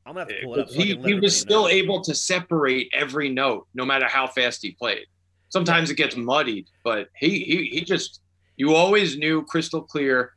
I'm 0.05 0.13
gonna 0.13 0.21
have 0.21 0.29
to 0.29 0.45
pull 0.45 0.55
it 0.55 0.59
up. 0.61 0.69
so 0.69 0.81
he, 0.81 0.95
he 0.97 1.13
was 1.13 1.39
still 1.39 1.63
know. 1.63 1.69
able 1.69 2.01
to 2.01 2.13
separate 2.13 2.89
every 2.93 3.29
note, 3.29 3.67
no 3.73 3.85
matter 3.85 4.07
how 4.07 4.27
fast 4.27 4.61
he 4.61 4.71
played. 4.71 5.05
Sometimes 5.49 5.89
it 5.89 5.95
gets 5.95 6.15
muddied, 6.15 6.67
but 6.83 7.09
he, 7.15 7.39
he, 7.39 7.65
he 7.65 7.81
just, 7.81 8.21
you 8.57 8.73
always 8.73 9.17
knew 9.17 9.43
crystal 9.45 9.81
clear. 9.81 10.33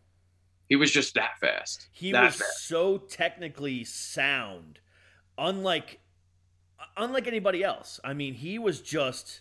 He 0.68 0.76
was 0.76 0.92
just 0.92 1.14
that 1.14 1.38
fast. 1.40 1.88
He 1.92 2.12
that 2.12 2.24
was 2.24 2.36
fast. 2.36 2.68
so 2.68 2.98
technically 2.98 3.84
sound, 3.84 4.78
unlike 5.38 6.00
unlike 6.96 7.26
anybody 7.26 7.62
else. 7.62 8.00
I 8.04 8.14
mean, 8.14 8.34
he 8.34 8.58
was 8.58 8.80
just 8.80 9.40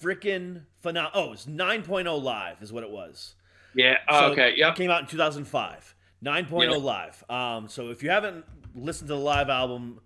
freaking 0.00 0.62
phenomenal. 0.80 1.28
Oh, 1.28 1.32
it's 1.32 1.46
9.0 1.46 2.22
live 2.22 2.62
is 2.62 2.72
what 2.72 2.82
it 2.82 2.90
was. 2.90 3.34
Yeah. 3.74 3.96
So 4.10 4.26
okay. 4.32 4.54
Yep. 4.56 4.76
Came 4.76 4.90
out 4.90 5.02
in 5.02 5.06
2005. 5.06 5.94
9.0 6.24 6.70
Yeah. 6.70 6.76
live. 6.76 7.24
Um, 7.30 7.68
so 7.68 7.90
if 7.90 8.02
you 8.02 8.10
haven't 8.10 8.44
listened 8.74 9.08
to 9.08 9.14
the 9.14 9.20
live 9.20 9.48
album, 9.50 10.00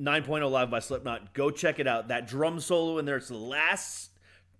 9.0 0.00 0.50
live 0.50 0.70
by 0.70 0.78
Slipknot, 0.78 1.34
go 1.34 1.50
check 1.50 1.78
it 1.78 1.86
out. 1.86 2.08
That 2.08 2.26
drum 2.26 2.60
solo 2.60 2.98
in 2.98 3.04
there, 3.04 3.16
it's 3.16 3.28
the 3.28 3.36
last, 3.36 4.10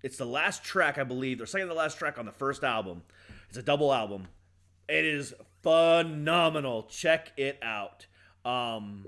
it's 0.03 0.17
the 0.17 0.27
last 0.27 0.65
track 0.65 0.99
I 0.99 1.05
believe, 1.05 1.41
or 1.41 1.47
second 1.47 1.69
to 1.69 1.75
the 1.75 1.79
last 1.79 1.99
track 1.99 2.19
on 2.19 2.27
the 2.27 2.33
first 2.33 2.65
album. 2.65 3.03
It's 3.49 3.59
a 3.59 3.63
double 3.63 3.93
album. 3.93 4.29
It 4.89 5.05
is 5.05 5.35
phenomenal. 5.63 6.85
Check 6.85 7.33
it 7.37 7.59
out. 7.63 8.07
Um, 8.45 9.05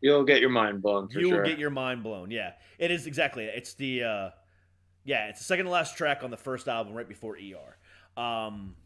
You'll 0.00 0.24
get 0.24 0.40
your 0.40 0.50
mind 0.50 0.82
blown 0.82 1.08
for 1.08 1.18
you 1.18 1.28
sure. 1.30 1.38
will 1.42 1.48
get 1.48 1.58
your 1.58 1.70
mind 1.70 2.02
blown. 2.02 2.30
Yeah, 2.30 2.52
it 2.78 2.90
is 2.90 3.06
exactly. 3.06 3.44
It's 3.44 3.74
the 3.74 4.04
uh, 4.04 4.30
yeah, 5.04 5.26
it's 5.28 5.38
the 5.40 5.44
second 5.44 5.64
to 5.64 5.70
last 5.70 5.96
track 5.96 6.22
on 6.22 6.30
the 6.30 6.36
first 6.36 6.68
album, 6.68 6.92
right 6.94 7.08
before 7.08 7.36
ER. 7.36 8.20
Um, 8.22 8.76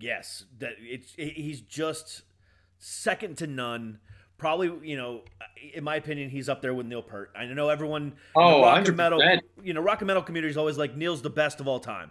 yes, 0.00 0.44
that 0.58 0.72
it's 0.80 1.14
it- 1.16 1.34
he's 1.34 1.60
just 1.60 2.22
second 2.78 3.38
to 3.38 3.46
none. 3.46 3.98
Probably, 4.38 4.70
you 4.86 4.96
know, 4.98 5.22
in 5.72 5.82
my 5.82 5.96
opinion, 5.96 6.28
he's 6.28 6.48
up 6.48 6.60
there 6.60 6.74
with 6.74 6.86
Neil 6.86 7.00
Peart. 7.02 7.32
I 7.34 7.46
know 7.46 7.70
everyone. 7.70 8.14
Oh, 8.34 8.60
rock 8.62 8.86
and 8.86 8.96
metal, 8.96 9.18
100%. 9.20 9.40
you 9.62 9.72
know, 9.72 9.80
rock 9.80 10.00
and 10.02 10.06
metal 10.06 10.22
community 10.22 10.50
is 10.50 10.58
always 10.58 10.76
like 10.76 10.94
Neil's 10.96 11.22
the 11.22 11.30
best 11.30 11.58
of 11.60 11.66
all 11.68 11.80
time. 11.80 12.10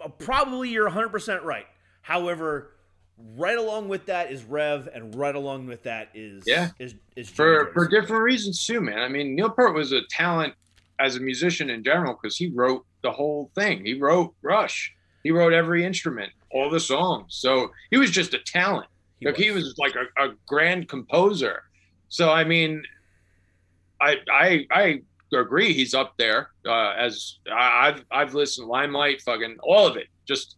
Uh, 0.00 0.08
Probably 0.08 0.70
you're 0.70 0.86
100 0.86 1.10
percent 1.10 1.42
right. 1.44 1.66
However, 2.00 2.72
right 3.36 3.56
along 3.56 3.88
with 3.88 4.06
that 4.06 4.32
is 4.32 4.42
Rev, 4.42 4.88
and 4.92 5.14
right 5.14 5.36
along 5.36 5.68
with 5.68 5.84
that 5.84 6.08
is 6.14 6.42
Yeah. 6.46 6.70
is 6.80 6.96
is 7.14 7.28
for 7.30 7.70
for 7.72 7.86
different 7.86 8.24
reasons 8.24 8.66
too, 8.66 8.80
man. 8.80 8.98
I 8.98 9.08
mean, 9.08 9.36
Neil 9.36 9.50
Peart 9.50 9.72
was 9.74 9.92
a 9.92 10.00
talent 10.10 10.54
as 10.98 11.14
a 11.14 11.20
musician 11.20 11.70
in 11.70 11.84
general 11.84 12.18
because 12.20 12.36
he 12.36 12.48
wrote 12.48 12.84
the 13.04 13.12
whole 13.12 13.52
thing. 13.54 13.84
He 13.84 13.94
wrote 13.94 14.34
Rush. 14.42 14.92
He 15.22 15.30
wrote 15.30 15.52
every 15.52 15.84
instrument, 15.84 16.32
all 16.50 16.68
the 16.68 16.80
songs. 16.80 17.36
So 17.36 17.70
he 17.92 17.96
was 17.98 18.10
just 18.10 18.34
a 18.34 18.38
talent. 18.40 18.88
He 19.22 19.28
like 19.28 19.36
he 19.36 19.50
was 19.52 19.74
like 19.78 19.94
a, 19.94 20.24
a 20.24 20.34
grand 20.46 20.88
composer. 20.88 21.62
So 22.08 22.30
I 22.30 22.44
mean, 22.44 22.82
I 24.00 24.16
I 24.30 24.66
I 24.70 25.02
agree 25.32 25.72
he's 25.72 25.94
up 25.94 26.14
there. 26.18 26.50
Uh, 26.66 26.90
as 26.90 27.38
I, 27.50 27.88
I've 27.88 28.04
I've 28.10 28.34
listened 28.34 28.68
Limelight, 28.68 29.22
fucking 29.22 29.58
all 29.62 29.86
of 29.86 29.96
it. 29.96 30.08
Just 30.26 30.56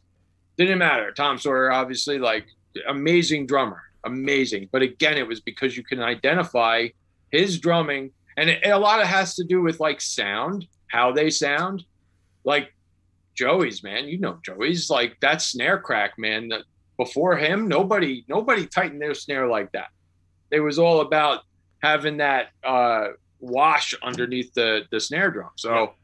didn't 0.56 0.78
matter. 0.78 1.12
Tom 1.12 1.38
Sawyer, 1.38 1.70
obviously, 1.70 2.18
like 2.18 2.46
amazing 2.88 3.46
drummer, 3.46 3.82
amazing. 4.04 4.68
But 4.72 4.82
again, 4.82 5.18
it 5.18 5.26
was 5.26 5.40
because 5.40 5.76
you 5.76 5.84
can 5.84 6.00
identify 6.00 6.88
his 7.30 7.58
drumming, 7.58 8.12
and 8.36 8.48
it, 8.48 8.66
a 8.66 8.78
lot 8.78 9.00
of 9.00 9.06
has 9.06 9.34
to 9.36 9.44
do 9.44 9.60
with 9.60 9.80
like 9.80 10.00
sound, 10.00 10.66
how 10.88 11.12
they 11.12 11.30
sound. 11.30 11.84
Like 12.44 12.72
Joey's, 13.34 13.82
man, 13.82 14.06
you 14.08 14.18
know 14.18 14.38
Joey's 14.42 14.88
like 14.88 15.18
that 15.20 15.42
snare 15.42 15.78
crack, 15.78 16.18
man. 16.18 16.48
That 16.48 16.62
before 16.96 17.36
him, 17.36 17.68
nobody 17.68 18.24
nobody 18.28 18.66
tightened 18.66 19.00
their 19.00 19.14
snare 19.14 19.46
like 19.46 19.72
that. 19.72 19.88
It 20.50 20.60
was 20.60 20.78
all 20.78 21.00
about 21.00 21.40
having 21.82 22.18
that 22.18 22.48
uh, 22.62 23.08
wash 23.40 23.94
underneath 24.02 24.52
the 24.54 24.82
the 24.90 25.00
snare 25.00 25.30
drum. 25.30 25.50
So 25.56 25.94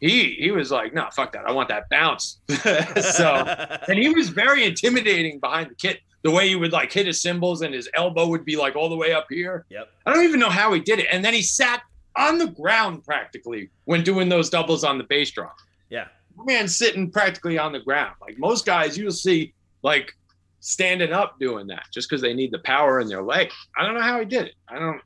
he 0.00 0.34
he 0.38 0.50
was 0.50 0.70
like, 0.70 0.92
no, 0.92 1.08
fuck 1.12 1.32
that. 1.32 1.46
I 1.46 1.52
want 1.52 1.68
that 1.68 1.88
bounce. 1.88 2.40
so 2.48 3.44
and 3.88 3.98
he 3.98 4.10
was 4.10 4.28
very 4.28 4.64
intimidating 4.64 5.38
behind 5.40 5.70
the 5.70 5.74
kit. 5.74 6.00
The 6.22 6.30
way 6.30 6.48
he 6.48 6.54
would 6.54 6.72
like 6.72 6.92
hit 6.92 7.06
his 7.06 7.20
cymbals 7.20 7.62
and 7.62 7.74
his 7.74 7.88
elbow 7.94 8.28
would 8.28 8.44
be 8.44 8.56
like 8.56 8.76
all 8.76 8.88
the 8.88 8.96
way 8.96 9.12
up 9.12 9.26
here. 9.28 9.66
Yep. 9.70 9.88
I 10.06 10.12
don't 10.12 10.24
even 10.24 10.38
know 10.38 10.50
how 10.50 10.72
he 10.72 10.80
did 10.80 11.00
it. 11.00 11.06
And 11.10 11.24
then 11.24 11.34
he 11.34 11.42
sat 11.42 11.82
on 12.16 12.38
the 12.38 12.46
ground 12.46 13.04
practically 13.04 13.70
when 13.86 14.04
doing 14.04 14.28
those 14.28 14.48
doubles 14.50 14.84
on 14.84 14.98
the 14.98 15.04
bass 15.04 15.32
drum. 15.32 15.50
Yeah. 15.90 16.06
Man 16.44 16.68
sitting 16.68 17.10
practically 17.10 17.58
on 17.58 17.72
the 17.72 17.80
ground. 17.80 18.14
Like 18.20 18.38
most 18.38 18.64
guys 18.64 18.96
you'll 18.96 19.10
see 19.10 19.52
like 19.82 20.12
standing 20.60 21.12
up 21.12 21.38
doing 21.40 21.66
that 21.66 21.84
just 21.92 22.08
because 22.08 22.22
they 22.22 22.34
need 22.34 22.52
the 22.52 22.58
power 22.60 23.00
in 23.00 23.08
their 23.08 23.22
leg. 23.22 23.50
I 23.76 23.84
don't 23.84 23.94
know 23.94 24.00
how 24.02 24.18
he 24.20 24.24
did 24.24 24.46
it. 24.46 24.54
I 24.68 24.78
don't 24.78 25.00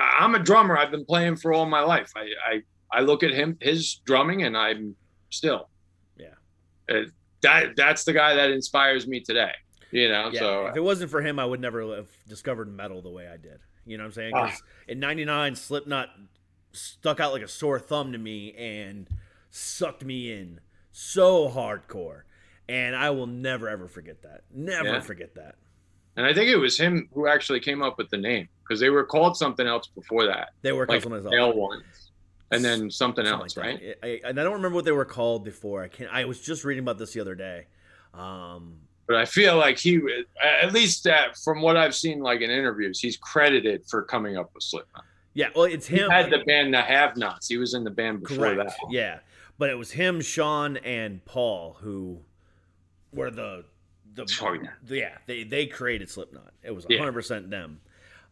I'm 0.00 0.34
a 0.34 0.38
drummer. 0.38 0.76
I've 0.76 0.90
been 0.90 1.04
playing 1.04 1.36
for 1.36 1.52
all 1.52 1.66
my 1.66 1.80
life. 1.80 2.12
I 2.16 2.28
I, 2.46 2.62
I 2.92 3.00
look 3.00 3.22
at 3.22 3.30
him 3.30 3.56
his 3.60 3.96
drumming 4.04 4.42
and 4.42 4.56
I'm 4.56 4.96
still 5.30 5.68
Yeah. 6.18 6.26
Uh, 6.90 7.02
that 7.42 7.76
that's 7.76 8.04
the 8.04 8.12
guy 8.12 8.34
that 8.34 8.50
inspires 8.50 9.06
me 9.06 9.20
today. 9.20 9.52
You 9.92 10.08
know, 10.08 10.30
Yeah, 10.32 10.40
so 10.40 10.66
if 10.66 10.76
it 10.76 10.80
wasn't 10.82 11.10
for 11.10 11.20
him, 11.20 11.38
I 11.38 11.44
would 11.44 11.60
never 11.60 11.96
have 11.96 12.08
discovered 12.28 12.72
metal 12.72 13.02
the 13.02 13.10
way 13.10 13.26
I 13.28 13.36
did. 13.36 13.58
You 13.86 13.96
know 13.96 14.04
what 14.04 14.08
I'm 14.08 14.12
saying? 14.12 14.32
'Cause 14.34 14.62
in 14.86 15.00
'99, 15.00 15.56
Slipknot 15.56 16.10
stuck 16.72 17.18
out 17.18 17.32
like 17.32 17.42
a 17.42 17.48
sore 17.48 17.78
thumb 17.80 18.12
to 18.12 18.18
me 18.18 18.52
and 18.54 19.08
sucked 19.50 20.04
me 20.04 20.32
in 20.32 20.60
so 20.92 21.48
hardcore, 21.48 22.22
and 22.70 22.94
I 22.94 23.10
will 23.10 23.26
never 23.26 23.68
ever 23.68 23.88
forget 23.88 24.22
that. 24.22 24.42
Never 24.54 24.88
Yeah. 24.88 25.00
forget 25.00 25.34
that. 25.34 25.56
and 26.16 26.26
I 26.26 26.34
think 26.34 26.48
it 26.50 26.56
was 26.56 26.76
him 26.78 27.08
who 27.14 27.26
actually 27.28 27.60
came 27.60 27.82
up 27.82 27.96
with 27.96 28.10
the 28.10 28.16
name 28.18 28.48
because 28.62 28.78
they 28.80 28.90
were 28.90 29.04
called 29.04 29.36
something 29.36 29.66
else 29.66 29.86
before 29.88 30.26
that, 30.26 30.50
They 30.62 30.72
were 30.72 30.86
like 30.86 31.02
called 31.02 31.14
something 31.22 31.34
else. 31.38 31.54
ones, 31.56 32.10
and 32.50 32.64
then 32.64 32.90
something, 32.90 33.24
Something 33.24 33.26
else, 33.26 33.56
like 33.56 33.66
right? 33.66 33.96
I, 34.02 34.20
and 34.28 34.38
I 34.38 34.42
don't 34.44 34.54
remember 34.54 34.74
what 34.76 34.84
they 34.84 34.92
were 34.92 35.04
called 35.04 35.44
before. 35.44 35.82
I 35.82 35.88
can't. 35.88 36.10
I 36.12 36.24
was 36.26 36.40
just 36.40 36.64
reading 36.64 36.82
about 36.84 36.98
this 36.98 37.12
the 37.12 37.20
other 37.20 37.34
day. 37.36 37.66
Um, 38.14 38.80
But 39.06 39.16
I 39.16 39.24
feel 39.24 39.56
like 39.56 39.78
he, 39.78 40.00
at 40.42 40.72
least 40.72 41.04
that 41.04 41.36
from 41.44 41.62
what 41.62 41.76
I've 41.76 41.94
seen, 41.94 42.20
like 42.20 42.40
in 42.42 42.50
interviews, 42.50 43.00
he's 43.00 43.16
credited 43.16 43.84
for 43.88 44.02
coming 44.02 44.36
up 44.36 44.50
with 44.54 44.62
Slipknot. 44.64 45.04
yeah, 45.34 45.48
well, 45.54 45.64
it's 45.64 45.86
him. 45.86 46.08
He 46.10 46.14
had 46.14 46.30
the 46.30 46.44
band 46.44 46.74
The 46.74 46.82
Have 46.82 47.16
Nots. 47.16 47.48
He 47.48 47.56
was 47.56 47.74
in 47.74 47.82
the 47.84 47.90
band 47.90 48.20
before 48.22 48.54
Correct. 48.54 48.70
that. 48.70 48.92
Yeah, 48.92 49.18
but 49.58 49.70
it 49.70 49.78
was 49.78 49.92
him, 49.92 50.20
Shawn, 50.20 50.76
and 50.78 51.24
Paul 51.24 51.78
who 51.80 52.20
were 53.12 53.30
the 53.30 53.64
the 54.14 54.26
Oh, 54.42 54.52
yeah. 54.54 54.70
yeah 54.88 55.18
they 55.26 55.44
they 55.44 55.66
created 55.66 56.10
Slipknot. 56.10 56.52
It 56.62 56.72
was 56.74 56.84
Yeah. 56.88 56.98
100 56.98 57.12
percent 57.12 57.50
them. 57.50 57.80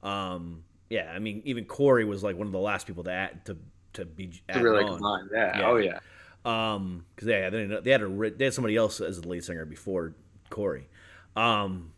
Um, 0.02 0.64
yeah, 0.90 1.12
I 1.14 1.18
mean 1.18 1.42
even 1.44 1.64
Corey 1.64 2.04
was 2.04 2.22
like 2.22 2.36
one 2.36 2.46
of 2.46 2.52
the 2.52 2.58
last 2.58 2.86
people 2.86 3.04
to 3.04 3.10
add, 3.12 3.44
to 3.46 3.56
to 3.94 4.04
be 4.04 4.30
To 4.52 4.60
really 4.60 4.84
on. 4.84 5.28
Yeah. 5.32 5.58
Yeah. 5.58 5.68
Oh 5.68 5.76
yeah. 5.76 5.98
Um, 6.44 7.04
because 7.14 7.28
yeah, 7.28 7.50
they, 7.50 7.66
they 7.66 7.90
had 7.90 8.02
a 8.02 8.30
they 8.30 8.44
had 8.44 8.54
somebody 8.54 8.76
else 8.76 9.00
as 9.00 9.20
the 9.20 9.28
lead 9.28 9.44
singer 9.44 9.64
before 9.64 10.14
Corey. 10.50 10.88
Um, 11.36 11.92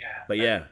Yeah. 0.00 0.22
but 0.28 0.36
yeah, 0.38 0.64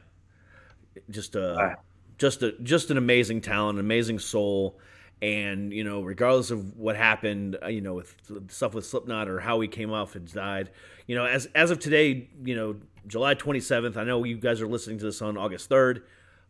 just 1.09 1.35
a 1.35 1.55
Wow. 1.57 1.75
just 2.17 2.41
a 2.43 2.53
just 2.63 2.91
an 2.91 2.97
amazing 2.97 3.41
talent, 3.41 3.77
an 3.79 3.85
amazing 3.85 4.19
soul, 4.19 4.79
and 5.21 5.71
you 5.71 5.83
know, 5.83 6.01
regardless 6.01 6.51
of 6.51 6.77
what 6.77 6.95
happened, 6.95 7.57
uh, 7.61 7.67
you 7.67 7.81
know, 7.81 7.93
with 7.93 8.15
stuff 8.49 8.73
with 8.73 8.85
Slipknot 8.85 9.27
or 9.27 9.39
how 9.39 9.59
he 9.59 9.67
came 9.67 9.91
off 9.91 10.15
and 10.15 10.31
died, 10.31 10.71
you 11.07 11.15
know, 11.15 11.25
as 11.25 11.47
as 11.53 11.71
of 11.71 11.79
today, 11.79 12.29
you 12.43 12.55
know, 12.55 12.75
July 13.07 13.33
twenty 13.33 13.59
seventh. 13.59 13.97
I 13.97 14.03
know 14.03 14.23
you 14.23 14.37
guys 14.37 14.61
are 14.61 14.67
listening 14.67 14.97
to 14.99 15.05
this 15.05 15.21
on 15.21 15.37
August 15.37 15.69
third. 15.69 16.03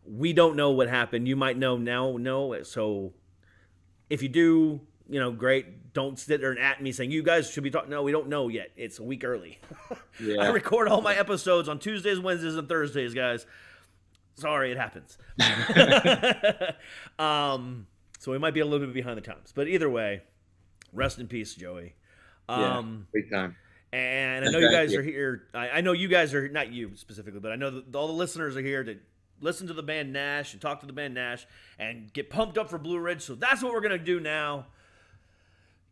We 0.04 0.32
don't 0.32 0.56
know 0.56 0.70
what 0.70 0.88
happened. 0.88 1.28
You 1.28 1.36
might 1.36 1.56
know 1.56 1.76
now. 1.76 2.16
No, 2.16 2.62
so 2.62 3.12
if 4.10 4.22
you 4.22 4.28
do, 4.28 4.80
you 5.08 5.20
know, 5.20 5.30
great. 5.30 5.92
Don't 5.92 6.18
sit 6.18 6.40
there 6.40 6.50
and 6.50 6.58
at 6.58 6.82
me 6.82 6.90
saying 6.90 7.10
you 7.10 7.22
guys 7.22 7.50
should 7.50 7.62
be 7.62 7.70
talking. 7.70 7.90
No, 7.90 8.02
we 8.02 8.12
don't 8.12 8.28
know 8.28 8.48
yet. 8.48 8.70
It's 8.76 8.98
a 8.98 9.02
week 9.02 9.24
early. 9.24 9.60
I 10.20 10.48
record 10.48 10.88
all 10.88 11.02
my 11.02 11.14
episodes 11.14 11.68
on 11.68 11.78
Tuesdays, 11.78 12.18
Wednesdays, 12.18 12.56
and 12.56 12.66
Thursdays, 12.66 13.12
guys. 13.12 13.44
Sorry, 14.34 14.72
it 14.72 14.78
happens. 14.78 15.18
um, 17.18 17.86
so 18.22 18.30
we 18.30 18.38
might 18.38 18.54
be 18.54 18.60
a 18.60 18.64
little 18.64 18.86
bit 18.86 18.94
behind 18.94 19.16
the 19.16 19.20
times, 19.20 19.52
but 19.52 19.66
either 19.66 19.90
way, 19.90 20.22
rest 20.92 21.18
in 21.18 21.26
peace, 21.26 21.56
Joey. 21.56 21.96
Yeah. 22.48 22.78
Um, 22.78 23.08
Big 23.12 23.28
time. 23.28 23.56
and 23.92 24.44
I 24.44 24.48
know 24.52 24.60
you 24.60 24.70
guys 24.70 24.94
are 24.94 25.02
here. 25.02 25.48
I, 25.52 25.70
I 25.70 25.80
know 25.80 25.90
you 25.90 26.06
guys 26.06 26.32
are 26.32 26.48
not 26.48 26.70
you 26.70 26.92
specifically, 26.94 27.40
but 27.40 27.50
I 27.50 27.56
know 27.56 27.70
that 27.70 27.96
all 27.96 28.06
the 28.06 28.12
listeners 28.12 28.56
are 28.56 28.62
here 28.62 28.84
to 28.84 28.96
listen 29.40 29.66
to 29.66 29.72
the 29.72 29.82
band 29.82 30.12
Nash 30.12 30.52
and 30.52 30.62
talk 30.62 30.78
to 30.82 30.86
the 30.86 30.92
band 30.92 31.14
Nash 31.14 31.48
and 31.80 32.12
get 32.12 32.30
pumped 32.30 32.58
up 32.58 32.70
for 32.70 32.78
Blue 32.78 33.00
Ridge. 33.00 33.22
So 33.22 33.34
that's 33.34 33.60
what 33.60 33.72
we're 33.72 33.80
gonna 33.80 33.98
do 33.98 34.20
now. 34.20 34.66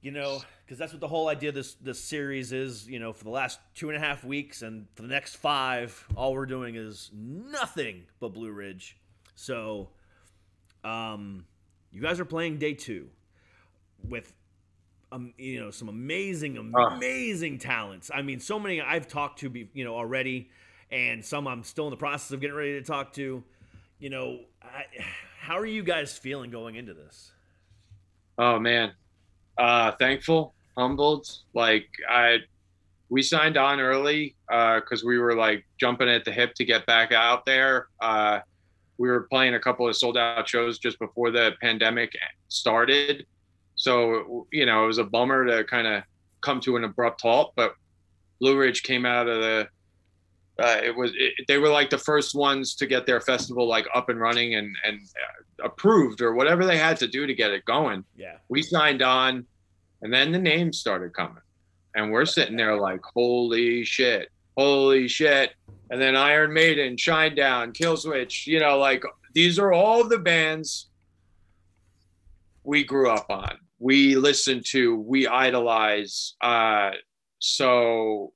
You 0.00 0.12
know, 0.12 0.40
because 0.64 0.78
that's 0.78 0.92
what 0.92 1.00
the 1.00 1.08
whole 1.08 1.28
idea 1.28 1.48
of 1.48 1.56
this 1.56 1.74
this 1.74 1.98
series 1.98 2.52
is. 2.52 2.86
You 2.86 3.00
know, 3.00 3.12
for 3.12 3.24
the 3.24 3.30
last 3.30 3.58
two 3.74 3.88
and 3.88 3.96
a 3.96 4.00
half 4.00 4.22
weeks 4.22 4.62
and 4.62 4.86
for 4.94 5.02
the 5.02 5.08
next 5.08 5.34
five, 5.34 6.06
all 6.14 6.32
we're 6.32 6.46
doing 6.46 6.76
is 6.76 7.10
nothing 7.12 8.04
but 8.20 8.34
Blue 8.34 8.52
Ridge. 8.52 8.96
So, 9.34 9.88
um, 10.84 11.44
you 11.92 12.00
guys 12.00 12.20
are 12.20 12.24
playing 12.24 12.58
day 12.58 12.74
two 12.74 13.08
with 14.08 14.32
um, 15.12 15.34
you 15.38 15.58
know, 15.60 15.70
some 15.70 15.88
amazing, 15.88 16.72
Ah. 16.76 16.94
amazing 16.94 17.58
talents. 17.58 18.10
I 18.14 18.22
mean, 18.22 18.38
so 18.38 18.60
many 18.60 18.80
I've 18.80 19.08
talked 19.08 19.40
to, 19.40 19.50
be, 19.50 19.68
you 19.74 19.84
know, 19.84 19.96
already, 19.96 20.50
and 20.92 21.24
some 21.24 21.48
I'm 21.48 21.64
still 21.64 21.86
in 21.86 21.90
the 21.90 21.96
process 21.96 22.30
of 22.30 22.40
getting 22.40 22.54
ready 22.56 22.74
to 22.74 22.82
talk 22.82 23.12
to. 23.14 23.42
You 23.98 24.10
know, 24.10 24.40
I, 24.62 24.84
how 25.40 25.58
are 25.58 25.66
you 25.66 25.82
guys 25.82 26.16
feeling 26.16 26.50
going 26.50 26.76
into 26.76 26.94
this? 26.94 27.32
Oh 28.38 28.58
man, 28.58 28.92
uh, 29.58 29.92
thankful, 29.98 30.54
humbled. 30.76 31.26
Like 31.54 31.88
I, 32.08 32.38
we 33.08 33.22
signed 33.22 33.56
on 33.56 33.80
early 33.80 34.36
because 34.48 35.02
we 35.04 35.18
were 35.18 35.34
like 35.34 35.64
jumping 35.78 36.08
at 36.08 36.24
the 36.24 36.32
hip 36.32 36.54
to 36.54 36.64
get 36.64 36.86
back 36.86 37.10
out 37.12 37.44
there. 37.44 37.88
Uh, 38.00 38.40
we 39.00 39.08
were 39.08 39.22
playing 39.30 39.54
a 39.54 39.58
couple 39.58 39.88
of 39.88 39.96
sold 39.96 40.18
out 40.18 40.46
shows 40.46 40.78
just 40.78 40.98
before 40.98 41.30
the 41.30 41.52
pandemic 41.62 42.12
started, 42.48 43.24
so 43.74 44.46
you 44.52 44.66
know 44.66 44.84
it 44.84 44.86
was 44.86 44.98
a 44.98 45.04
bummer 45.04 45.46
to 45.46 45.64
kind 45.64 45.86
of 45.86 46.02
come 46.42 46.60
to 46.60 46.76
an 46.76 46.84
abrupt 46.84 47.22
halt. 47.22 47.54
But 47.56 47.74
Blue 48.40 48.58
Ridge 48.58 48.82
came 48.82 49.06
out 49.06 49.26
of 49.26 49.40
the. 49.40 49.68
Uh, 50.62 50.80
it 50.84 50.94
was 50.94 51.12
it, 51.14 51.32
they 51.48 51.56
were 51.56 51.70
like 51.70 51.88
the 51.88 51.96
first 51.96 52.34
ones 52.34 52.74
to 52.74 52.86
get 52.86 53.06
their 53.06 53.22
festival 53.22 53.66
like 53.66 53.86
up 53.94 54.10
and 54.10 54.20
running 54.20 54.56
and 54.56 54.76
and 54.84 55.00
uh, 55.00 55.64
approved 55.64 56.20
or 56.20 56.34
whatever 56.34 56.66
they 56.66 56.76
had 56.76 56.98
to 56.98 57.08
do 57.08 57.26
to 57.26 57.34
get 57.34 57.52
it 57.52 57.64
going. 57.64 58.04
Yeah. 58.14 58.36
We 58.50 58.60
signed 58.60 59.00
on, 59.00 59.46
and 60.02 60.12
then 60.12 60.30
the 60.30 60.38
names 60.38 60.78
started 60.78 61.14
coming, 61.14 61.42
and 61.94 62.12
we're 62.12 62.26
sitting 62.26 62.56
there 62.56 62.78
like, 62.78 63.00
holy 63.14 63.82
shit, 63.82 64.28
holy 64.58 65.08
shit. 65.08 65.52
And 65.90 66.00
then 66.00 66.16
Iron 66.16 66.52
Maiden, 66.52 66.96
Shinedown, 66.96 67.76
Killswitch, 67.76 68.46
you 68.46 68.60
know, 68.60 68.78
like 68.78 69.02
these 69.34 69.58
are 69.58 69.72
all 69.72 70.04
the 70.04 70.18
bands 70.18 70.88
we 72.62 72.84
grew 72.84 73.10
up 73.10 73.26
on. 73.28 73.58
We 73.80 74.14
listen 74.14 74.62
to, 74.68 74.96
we 74.96 75.26
idolize. 75.26 76.36
Uh, 76.40 76.92
so 77.40 78.32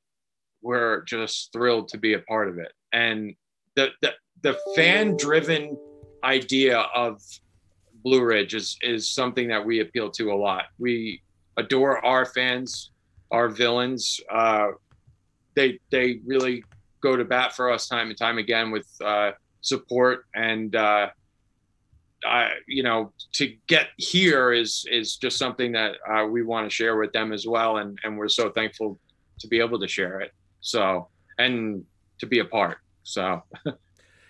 we're 0.63 1.03
just 1.03 1.53
thrilled 1.53 1.89
to 1.89 1.99
be 1.99 2.15
a 2.15 2.19
part 2.21 2.49
of 2.49 2.59
it. 2.59 2.73
And 2.93 3.35
the 3.77 3.91
the, 4.03 4.13
the 4.43 4.59
fan 4.75 5.17
driven 5.17 5.77
idea 6.25 6.79
of 6.95 7.23
Blue 8.03 8.25
Ridge 8.25 8.55
is 8.55 8.77
is 8.83 9.11
something 9.11 9.49
that 9.49 9.65
we 9.65 9.81
appeal 9.81 10.11
to 10.13 10.33
a 10.33 10.35
lot. 10.35 10.65
We 10.79 11.23
adore 11.57 12.05
our 12.05 12.25
fans, 12.25 12.91
our 13.31 13.49
villains. 13.49 14.21
Uh, 14.31 14.69
they 15.55 15.79
they 15.91 16.21
really 16.27 16.65
go 17.05 17.17
to 17.17 17.25
bat 17.25 17.55
for 17.55 17.71
us 17.71 17.87
time 17.87 18.09
and 18.09 18.19
time 18.19 18.39
again 18.39 18.73
with 18.73 18.89
uh, 19.05 19.31
support. 19.61 20.25
And 20.35 20.75
uh, 20.75 21.11
I 22.27 22.49
you 22.67 22.83
know 22.83 23.13
to 23.35 23.55
get 23.69 23.89
here 23.99 24.53
is 24.53 24.85
is 24.91 25.17
just 25.17 25.39
something 25.39 25.71
that 25.73 25.97
uh, 26.11 26.27
we 26.27 26.43
want 26.43 26.69
to 26.69 26.75
share 26.75 26.97
with 26.97 27.13
them 27.13 27.33
as 27.33 27.47
well. 27.47 27.77
And 27.77 27.97
and 28.03 28.19
we're 28.19 28.29
so 28.29 28.51
thankful 28.51 28.99
to 29.39 29.47
be 29.47 29.61
able 29.61 29.79
to 29.79 29.89
share 29.89 30.21
it. 30.21 30.33
So 30.61 31.09
and 31.39 31.85
to 32.19 32.27
be 32.27 32.41
a 32.41 32.45
part. 32.45 32.79
So. 33.05 33.45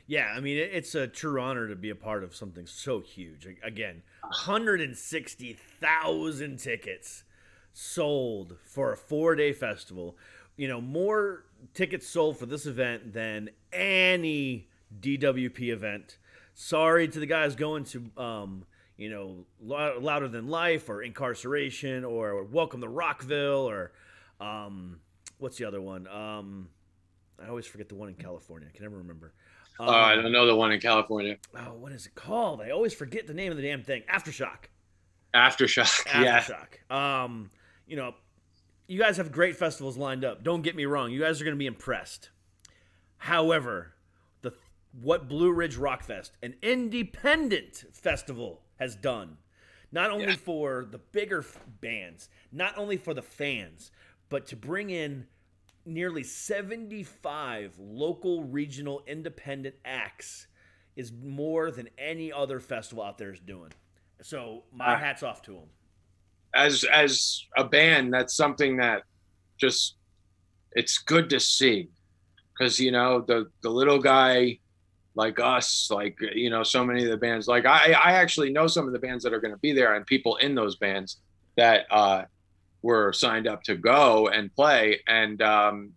Yeah, 0.07 0.35
I 0.37 0.41
mean, 0.41 0.59
it's 0.59 0.95
a 0.95 1.07
true 1.07 1.41
honor 1.41 1.67
to 1.69 1.77
be 1.77 1.89
a 1.89 1.95
part 1.95 2.25
of 2.25 2.37
something 2.37 2.67
so 2.67 3.01
huge. 3.01 3.49
Again, 3.63 4.03
160,000 4.21 6.59
tickets 6.59 7.25
sold 7.73 8.59
for 8.63 8.93
a 8.93 8.97
four 8.97 9.35
day 9.35 9.55
festival. 9.55 10.19
You 10.57 10.69
know, 10.69 10.81
more 10.81 11.45
tickets 11.73 12.07
sold 12.07 12.38
for 12.38 12.47
this 12.47 12.67
event 12.67 13.12
than 13.12 13.51
any 13.73 14.69
DWP 15.01 15.73
event. 15.73 16.19
Sorry 16.55 17.09
to 17.09 17.19
the 17.19 17.27
guys 17.27 17.57
going 17.57 17.85
to, 17.87 18.11
um, 18.17 18.64
you 18.97 19.11
know, 19.11 19.47
Louder 19.61 20.29
Than 20.29 20.49
Life 20.49 20.88
or 20.88 21.05
Inkcarceration 21.05 22.09
or 22.09 22.45
Welcome 22.45 22.81
to 22.83 22.88
Rockville 22.88 23.69
or, 23.69 23.93
um, 24.40 25.01
what's 25.38 25.57
the 25.57 25.64
other 25.64 25.81
one? 25.81 26.07
Um, 26.07 26.69
I 27.43 27.49
always 27.49 27.67
forget 27.67 27.88
the 27.88 27.97
one 27.97 28.09
in 28.09 28.14
California. 28.14 28.69
I 28.73 28.77
can 28.77 28.85
never 28.85 28.99
remember. 28.99 29.33
uh, 29.81 29.90
I 29.90 30.14
don't 30.14 30.31
know 30.31 30.47
the 30.47 30.55
one 30.55 30.71
in 30.71 30.79
California 30.81 31.37
oh, 31.57 31.75
what 31.75 31.90
is 31.90 32.07
it 32.07 32.14
called? 32.14 32.61
I 32.61 32.71
always 32.71 32.95
forget 32.95 33.27
the 33.27 33.35
name 33.35 33.51
of 33.51 33.57
the 33.57 33.64
damn 33.64 33.83
thing. 33.83 34.03
Aftershock. 34.09 34.67
aftershock 35.35 36.05
yeah 36.23 36.40
Aftershock. 36.40 36.95
Um, 36.95 37.51
you 37.88 37.97
know, 37.97 38.14
you 38.87 38.99
guys 38.99 39.16
have 39.16 39.33
great 39.33 39.57
festivals 39.57 39.97
lined 39.97 40.25
up. 40.25 40.42
Don't 40.44 40.62
get 40.62 40.77
me 40.77 40.85
wrong. 40.85 41.11
You 41.11 41.20
guys 41.20 41.40
are 41.40 41.44
going 41.44 41.57
to 41.57 41.59
be 41.59 41.66
impressed. 41.66 42.31
However, 43.18 43.94
the 44.42 44.53
what 45.01 45.29
Blue 45.29 45.53
Ridge 45.53 45.77
Rock 45.77 46.03
Fest, 46.03 46.37
an 46.42 46.55
independent 46.62 47.85
festival, 47.92 48.62
has 48.79 48.94
done, 48.97 49.38
not 49.92 50.11
only 50.11 50.27
Yeah. 50.27 50.37
for 50.37 50.85
the 50.90 50.99
bigger 50.99 51.38
f- 51.40 51.59
bands, 51.81 52.29
not 52.53 52.77
only 52.77 52.97
for 52.97 53.14
the 53.14 53.23
fans, 53.23 53.90
but 54.29 54.47
to 54.49 54.57
bring 54.57 54.90
in 54.90 55.29
nearly 55.87 56.23
75 56.23 57.79
local, 57.79 58.44
regional, 58.44 59.03
independent 59.07 59.77
acts 59.85 60.47
is 60.97 61.12
more 61.12 61.70
than 61.70 61.88
any 61.99 62.33
other 62.33 62.61
festival 62.61 63.03
out 63.05 63.18
there 63.18 63.33
is 63.33 63.40
doing. 63.40 63.73
So 64.23 64.64
my 64.73 64.94
Ah. 64.94 64.99
hats 64.99 65.23
off 65.23 65.42
to 65.42 65.53
them. 65.55 65.68
As 66.55 66.85
as 66.85 67.45
a 67.57 67.64
band 67.64 68.12
that's 68.12 68.35
something 68.35 68.77
that 68.79 69.03
just 69.59 69.97
it's 70.73 70.99
good 70.99 71.31
to 71.31 71.40
see. 71.40 71.88
Because 72.57 72.79
you 72.79 72.93
know 72.93 73.21
the 73.21 73.51
the 73.62 73.71
little 73.71 73.99
guy 73.99 74.59
like 75.17 75.38
us 75.38 75.88
like 75.90 76.19
you 76.35 76.51
know 76.51 76.62
so 76.62 76.85
many 76.85 77.05
of 77.05 77.09
the 77.09 77.17
bands 77.17 77.47
like 77.47 77.67
i 77.67 77.93
i 77.93 78.12
actually 78.14 78.51
know 78.51 78.67
some 78.67 78.88
of 78.88 78.93
the 78.93 78.99
bands 78.99 79.23
that 79.23 79.33
are 79.33 79.38
going 79.38 79.53
to 79.53 79.61
be 79.61 79.73
there 79.73 79.95
and 79.95 80.05
people 80.07 80.35
in 80.37 80.57
those 80.57 80.75
bands 80.75 81.21
that 81.57 81.87
uh 81.93 82.25
were 82.85 83.14
signed 83.14 83.47
up 83.49 83.62
to 83.62 83.75
go 83.77 84.29
and 84.29 84.55
play. 84.55 85.01
And 85.09 85.40
um 85.43 85.93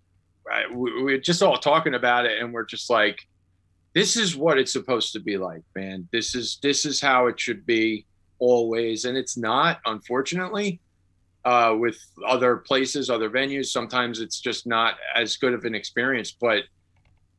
I, 0.49 0.73
we, 0.73 1.03
we're 1.03 1.19
just 1.19 1.43
all 1.43 1.57
talking 1.57 1.93
about 1.93 2.25
it 2.25 2.41
and 2.41 2.53
we're 2.53 2.65
just 2.65 2.89
like 2.89 3.19
this 3.93 4.15
is 4.15 4.37
what 4.37 4.57
it's 4.57 4.71
supposed 4.71 5.11
to 5.13 5.19
be 5.19 5.37
like 5.37 5.63
man. 5.75 6.07
This 6.11 6.33
is 6.33 6.59
this 6.63 6.85
is 6.85 7.01
how 7.01 7.27
it 7.27 7.39
should 7.39 7.65
be 7.65 8.05
always 8.39 9.05
and 9.05 9.17
it's 9.17 9.37
not 9.37 9.79
unfortunately 9.85 10.79
uh, 11.45 11.73
with 11.77 11.97
other 12.27 12.57
places 12.57 13.09
other 13.09 13.29
venues 13.29 13.67
sometimes 13.67 14.19
it's 14.19 14.39
just 14.39 14.67
not 14.67 14.95
as 15.15 15.37
good 15.37 15.53
of 15.53 15.65
an 15.65 15.75
experience 15.75 16.31
but 16.31 16.63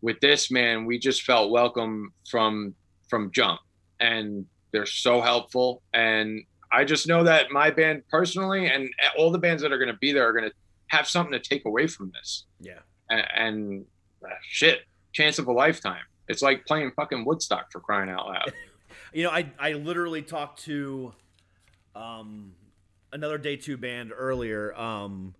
with 0.00 0.18
this 0.20 0.50
man 0.50 0.86
we 0.86 0.98
just 0.98 1.22
felt 1.22 1.50
welcome 1.50 2.12
from 2.28 2.74
from 3.08 3.30
jump 3.32 3.60
and 4.00 4.46
they're 4.72 4.86
so 4.86 5.20
helpful 5.20 5.82
and 5.92 6.42
i 6.72 6.84
just 6.84 7.06
know 7.06 7.22
that 7.22 7.50
my 7.50 7.70
band 7.70 8.02
personally 8.08 8.66
and 8.66 8.88
all 9.16 9.30
the 9.30 9.38
bands 9.38 9.62
that 9.62 9.72
are 9.72 9.78
going 9.78 9.92
to 9.92 9.98
be 9.98 10.12
there 10.12 10.28
are 10.28 10.32
going 10.32 10.48
to 10.48 10.54
have 10.88 11.06
something 11.06 11.32
to 11.32 11.40
take 11.40 11.64
away 11.64 11.86
from 11.86 12.10
this. 12.14 12.44
Yeah. 12.60 12.80
and, 13.08 13.26
and 13.36 13.84
uh, 14.24 14.34
shit 14.42 14.80
chance 15.12 15.38
of 15.38 15.46
a 15.46 15.52
lifetime. 15.52 16.02
It's 16.28 16.42
like 16.42 16.66
playing 16.66 16.92
fucking 16.96 17.24
woodstock 17.24 17.72
for 17.72 17.80
crying 17.80 18.10
out 18.10 18.26
loud 18.26 18.52
You 19.12 19.24
know, 19.24 19.30
I 19.30 19.50
I 19.58 19.72
literally 19.72 20.22
talked 20.22 20.64
to 20.64 21.12
um 21.94 22.52
another 23.12 23.38
day 23.38 23.56
two 23.56 23.76
band 23.76 24.12
earlier, 24.16 24.74
um 24.78 25.34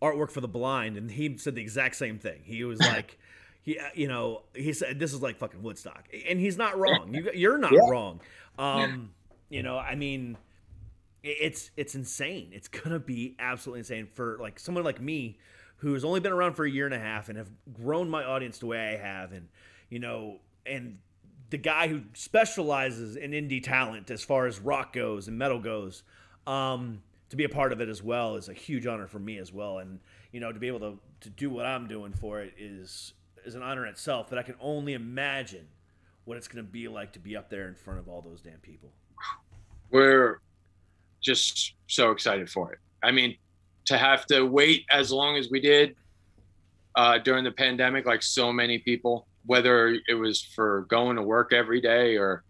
artwork 0.00 0.30
for 0.30 0.40
the 0.40 0.48
blind, 0.48 0.96
and 0.96 1.10
he 1.10 1.36
said 1.38 1.54
the 1.54 1.62
exact 1.62 1.96
same 1.96 2.18
thing. 2.18 2.40
He 2.44 2.64
was 2.64 2.80
like 2.84 3.18
he 3.62 3.78
uh, 3.78 3.84
you 3.94 4.08
know, 4.08 4.42
he 4.54 4.72
said 4.72 4.98
this 4.98 5.12
is 5.12 5.22
like 5.22 5.36
fucking 5.36 5.62
Woodstock. 5.62 6.08
And 6.28 6.40
he's 6.40 6.56
not 6.56 6.78
wrong. 6.78 7.12
You 7.14 7.30
you're 7.34 7.58
not 7.58 7.72
Yeah. 7.72 7.80
wrong. 7.88 8.20
Um 8.58 9.10
you 9.50 9.62
know, 9.62 9.78
I 9.78 9.94
mean 9.94 10.36
it's 11.22 11.70
it's 11.76 11.94
insane. 11.94 12.50
It's 12.52 12.68
gonna 12.68 12.98
be 12.98 13.36
absolutely 13.38 13.80
insane 13.80 14.08
for 14.12 14.38
like 14.40 14.58
someone 14.58 14.84
like 14.84 15.00
me 15.00 15.38
who's 15.76 16.04
only 16.04 16.20
been 16.20 16.32
around 16.32 16.54
for 16.54 16.64
a 16.64 16.70
year 16.70 16.86
and 16.86 16.94
a 16.94 16.98
half 16.98 17.28
and 17.28 17.36
have 17.38 17.50
grown 17.72 18.08
my 18.08 18.24
audience 18.24 18.58
the 18.58 18.66
way 18.66 18.94
I 18.94 18.96
have 18.96 19.32
and 19.32 19.48
you 19.88 19.98
know 19.98 20.38
and 20.64 20.98
the 21.52 21.58
guy 21.58 21.86
who 21.86 22.00
specializes 22.14 23.14
in 23.16 23.30
indie 23.30 23.62
talent 23.62 24.10
as 24.10 24.24
far 24.24 24.46
as 24.46 24.58
rock 24.58 24.92
goes 24.92 25.28
and 25.28 25.38
metal 25.38 25.60
goes 25.60 26.02
um, 26.46 27.00
to 27.28 27.36
be 27.36 27.44
a 27.44 27.48
part 27.48 27.72
of 27.72 27.80
it 27.80 27.88
as 27.88 28.02
well 28.02 28.36
is 28.36 28.48
a 28.48 28.52
huge 28.52 28.86
honor 28.86 29.06
for 29.06 29.20
me 29.20 29.38
as 29.38 29.52
well 29.52 29.78
and 29.78 30.00
you 30.32 30.40
know 30.40 30.50
to 30.50 30.58
be 30.58 30.66
able 30.66 30.80
to, 30.80 30.98
to 31.20 31.30
do 31.30 31.48
what 31.48 31.64
i'm 31.64 31.86
doing 31.86 32.12
for 32.12 32.40
it 32.40 32.52
is 32.58 33.14
is 33.44 33.54
an 33.54 33.62
honor 33.62 33.86
in 33.86 33.92
itself 33.92 34.26
but 34.28 34.38
i 34.38 34.42
can 34.42 34.56
only 34.60 34.94
imagine 34.94 35.66
what 36.24 36.36
it's 36.36 36.48
going 36.48 36.64
to 36.64 36.70
be 36.70 36.88
like 36.88 37.12
to 37.12 37.18
be 37.18 37.36
up 37.36 37.48
there 37.48 37.68
in 37.68 37.74
front 37.74 38.00
of 38.00 38.08
all 38.08 38.20
those 38.20 38.40
damn 38.40 38.58
people 38.58 38.90
we're 39.92 40.40
just 41.22 41.74
so 41.86 42.10
excited 42.10 42.50
for 42.50 42.72
it. 42.72 42.78
I 43.02 43.12
mean, 43.12 43.36
to 43.86 43.96
have 43.96 44.26
to 44.26 44.44
wait 44.44 44.84
as 44.90 45.12
long 45.12 45.36
as 45.36 45.48
we 45.50 45.60
did 45.60 45.94
uh, 46.96 47.18
during 47.18 47.44
the 47.44 47.52
pandemic, 47.52 48.06
like 48.06 48.22
so 48.22 48.52
many 48.52 48.78
people, 48.78 49.26
whether 49.46 49.96
it 50.08 50.14
was 50.14 50.42
for 50.54 50.86
going 50.88 51.16
to 51.16 51.22
work 51.22 51.52
every 51.52 51.80
day 51.80 52.16
or 52.16 52.44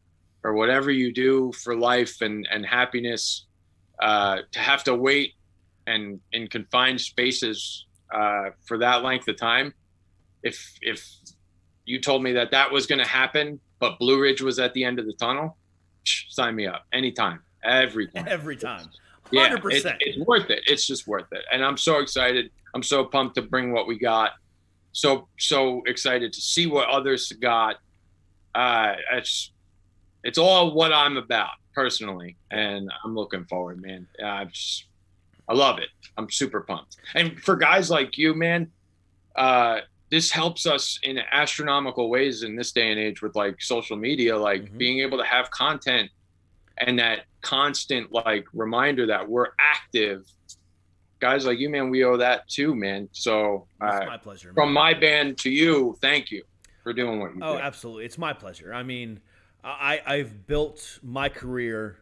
or 0.44 0.54
whatever 0.54 0.90
you 0.90 1.12
do 1.12 1.52
for 1.52 1.76
life 1.76 2.20
and 2.20 2.46
and 2.50 2.66
happiness, 2.66 3.46
uh, 4.00 4.38
to 4.52 4.58
have 4.58 4.82
to 4.84 4.94
wait 4.94 5.34
and 5.86 6.20
in 6.32 6.48
confined 6.48 7.00
spaces 7.00 7.86
uh, 8.14 8.50
for 8.66 8.78
that 8.78 9.02
length 9.02 9.28
of 9.28 9.36
time. 9.36 9.72
If 10.42 10.74
if 10.82 11.08
you 11.84 12.00
told 12.00 12.22
me 12.22 12.32
that 12.34 12.50
that 12.52 12.70
was 12.70 12.86
going 12.86 12.98
to 13.00 13.08
happen, 13.08 13.60
but 13.80 13.98
Blue 13.98 14.20
Ridge 14.20 14.42
was 14.42 14.58
at 14.58 14.74
the 14.74 14.84
end 14.84 14.98
of 14.98 15.06
the 15.06 15.14
tunnel, 15.14 15.56
sign 16.04 16.54
me 16.56 16.66
up 16.66 16.84
anytime, 16.92 17.40
every 17.64 18.06
time. 18.08 18.26
every 18.28 18.56
time 18.56 18.86
100% 19.32 19.32
Yeah, 19.32 19.54
it- 19.54 19.96
it's 20.00 20.18
worth 20.26 20.50
it. 20.50 20.62
It's 20.66 20.86
just 20.86 21.06
worth 21.06 21.26
it. 21.32 21.44
And 21.52 21.64
I'm 21.64 21.76
so 21.76 21.98
excited. 22.00 22.50
I'm 22.74 22.82
so 22.82 23.04
pumped 23.04 23.34
to 23.36 23.42
bring 23.42 23.72
what 23.72 23.86
we 23.88 23.98
got. 23.98 24.32
So 24.92 25.28
so 25.38 25.82
excited 25.86 26.32
to 26.32 26.40
see 26.40 26.66
what 26.66 26.88
others 26.88 27.30
got. 27.40 27.76
Uh 28.54 28.94
it's 29.12 29.52
it's 30.24 30.38
all 30.38 30.72
what 30.74 30.92
I'm 30.92 31.16
about 31.16 31.50
personally. 31.74 32.36
And 32.50 32.90
I'm 33.04 33.14
looking 33.14 33.44
forward, 33.46 33.80
man. 33.80 34.06
I'm 34.24 34.50
just 34.50 34.84
I 35.48 35.54
love 35.54 35.78
it. 35.78 35.88
I'm 36.16 36.30
super 36.30 36.60
pumped. 36.60 36.96
And 37.14 37.38
for 37.42 37.56
guys 37.56 37.90
like 37.90 38.16
you, 38.18 38.34
man, 38.34 38.70
uh 39.36 39.80
this 40.10 40.30
helps 40.30 40.66
us 40.66 40.98
in 41.02 41.18
astronomical 41.32 42.10
ways 42.10 42.42
in 42.42 42.54
this 42.54 42.70
day 42.72 42.90
and 42.90 43.00
age 43.00 43.22
with 43.22 43.34
like 43.34 43.62
social 43.62 43.96
media, 43.96 44.36
like 44.36 44.64
Mhm. 44.70 44.76
being 44.78 44.98
able 45.00 45.16
to 45.16 45.24
have 45.24 45.50
content 45.50 46.10
and 46.78 46.98
that 46.98 47.24
constant 47.40 48.12
like 48.12 48.44
reminder 48.52 49.06
that 49.06 49.26
we're 49.28 49.48
active 49.58 50.26
guys 51.22 51.46
like 51.46 51.58
you, 51.60 51.70
man, 51.70 51.88
we 51.88 52.02
owe 52.04 52.16
that 52.16 52.48
too, 52.48 52.74
man. 52.74 53.08
So 53.12 53.66
It's 53.80 53.96
uh, 54.02 54.06
my 54.06 54.16
pleasure. 54.18 54.48
man. 54.48 54.54
from 54.56 54.72
my 54.72 54.92
band 54.92 55.38
to 55.38 55.50
you, 55.50 55.96
thank 56.02 56.30
you 56.32 56.42
for 56.82 56.92
doing 56.92 57.20
what 57.20 57.32
you 57.34 57.40
do. 57.40 57.46
Oh, 57.46 57.52
did. 57.54 57.62
absolutely. 57.62 58.04
It's 58.06 58.18
my 58.18 58.32
pleasure. 58.32 58.74
I 58.74 58.82
mean, 58.82 59.20
I 59.64 60.00
I've 60.04 60.46
built 60.48 60.98
my 61.02 61.28
career, 61.28 61.98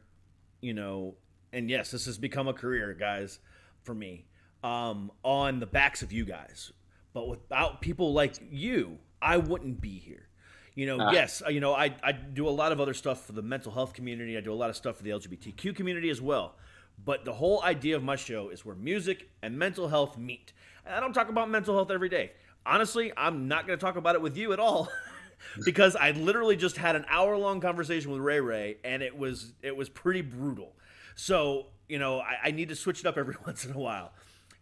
you 0.62 0.72
know, 0.72 1.14
and 1.52 1.68
yes, 1.68 1.90
this 1.90 2.06
has 2.06 2.16
become 2.16 2.48
a 2.48 2.54
career, 2.54 2.94
guys, 2.94 3.38
for 3.82 3.94
me, 3.94 4.24
um, 4.64 5.12
on 5.22 5.60
the 5.60 5.66
backs 5.66 6.00
of 6.02 6.12
you 6.12 6.24
guys. 6.24 6.72
But 7.12 7.28
without 7.28 7.82
people 7.82 8.14
like 8.14 8.36
you, 8.50 8.96
I 9.20 9.36
wouldn't 9.36 9.80
be 9.82 9.98
here. 9.98 10.28
You 10.74 10.86
know, 10.86 10.98
Ah. 10.98 11.10
yes, 11.12 11.42
you 11.50 11.60
know, 11.60 11.74
I, 11.74 11.94
I 12.02 12.12
do 12.12 12.48
a 12.48 12.54
lot 12.62 12.72
of 12.72 12.80
other 12.80 12.94
stuff 12.94 13.26
for 13.26 13.32
the 13.32 13.42
mental 13.42 13.72
health 13.72 13.92
community. 13.92 14.38
I 14.38 14.40
do 14.40 14.52
a 14.52 14.54
lot 14.54 14.70
of 14.70 14.76
stuff 14.76 14.96
for 14.96 15.02
the 15.02 15.10
LGBTQ 15.10 15.74
community 15.76 16.08
as 16.08 16.22
well. 16.22 16.54
But 17.04 17.24
the 17.24 17.32
whole 17.32 17.62
idea 17.62 17.96
of 17.96 18.02
my 18.02 18.16
show 18.16 18.48
is 18.50 18.64
where 18.64 18.74
music 18.74 19.30
and 19.42 19.58
mental 19.58 19.88
health 19.88 20.18
meet. 20.18 20.52
And 20.84 20.94
I 20.94 21.00
don't 21.00 21.12
talk 21.12 21.28
about 21.28 21.48
mental 21.50 21.74
health 21.74 21.90
every 21.90 22.08
day. 22.08 22.32
Honestly, 22.66 23.12
I'm 23.16 23.48
not 23.48 23.66
going 23.66 23.78
to 23.78 23.84
talk 23.84 23.96
about 23.96 24.14
it 24.14 24.22
with 24.22 24.36
you 24.36 24.52
at 24.52 24.58
all. 24.58 24.88
because 25.64 25.96
I 25.96 26.10
literally 26.12 26.56
just 26.56 26.76
had 26.76 26.96
an 26.96 27.04
hour 27.08 27.36
long 27.36 27.60
conversation 27.60 28.10
with 28.10 28.20
Ray 28.20 28.40
Ray, 28.40 28.76
and 28.84 29.02
it 29.02 29.16
was 29.16 29.52
it 29.62 29.76
was 29.76 29.88
pretty 29.88 30.20
brutal. 30.20 30.72
So 31.14 31.66
you 31.88 31.98
know, 31.98 32.20
I, 32.20 32.36
I 32.44 32.50
need 32.50 32.68
to 32.68 32.76
switch 32.76 33.00
it 33.00 33.06
up 33.06 33.16
every 33.16 33.36
once 33.46 33.64
in 33.64 33.72
a 33.72 33.78
while. 33.78 34.12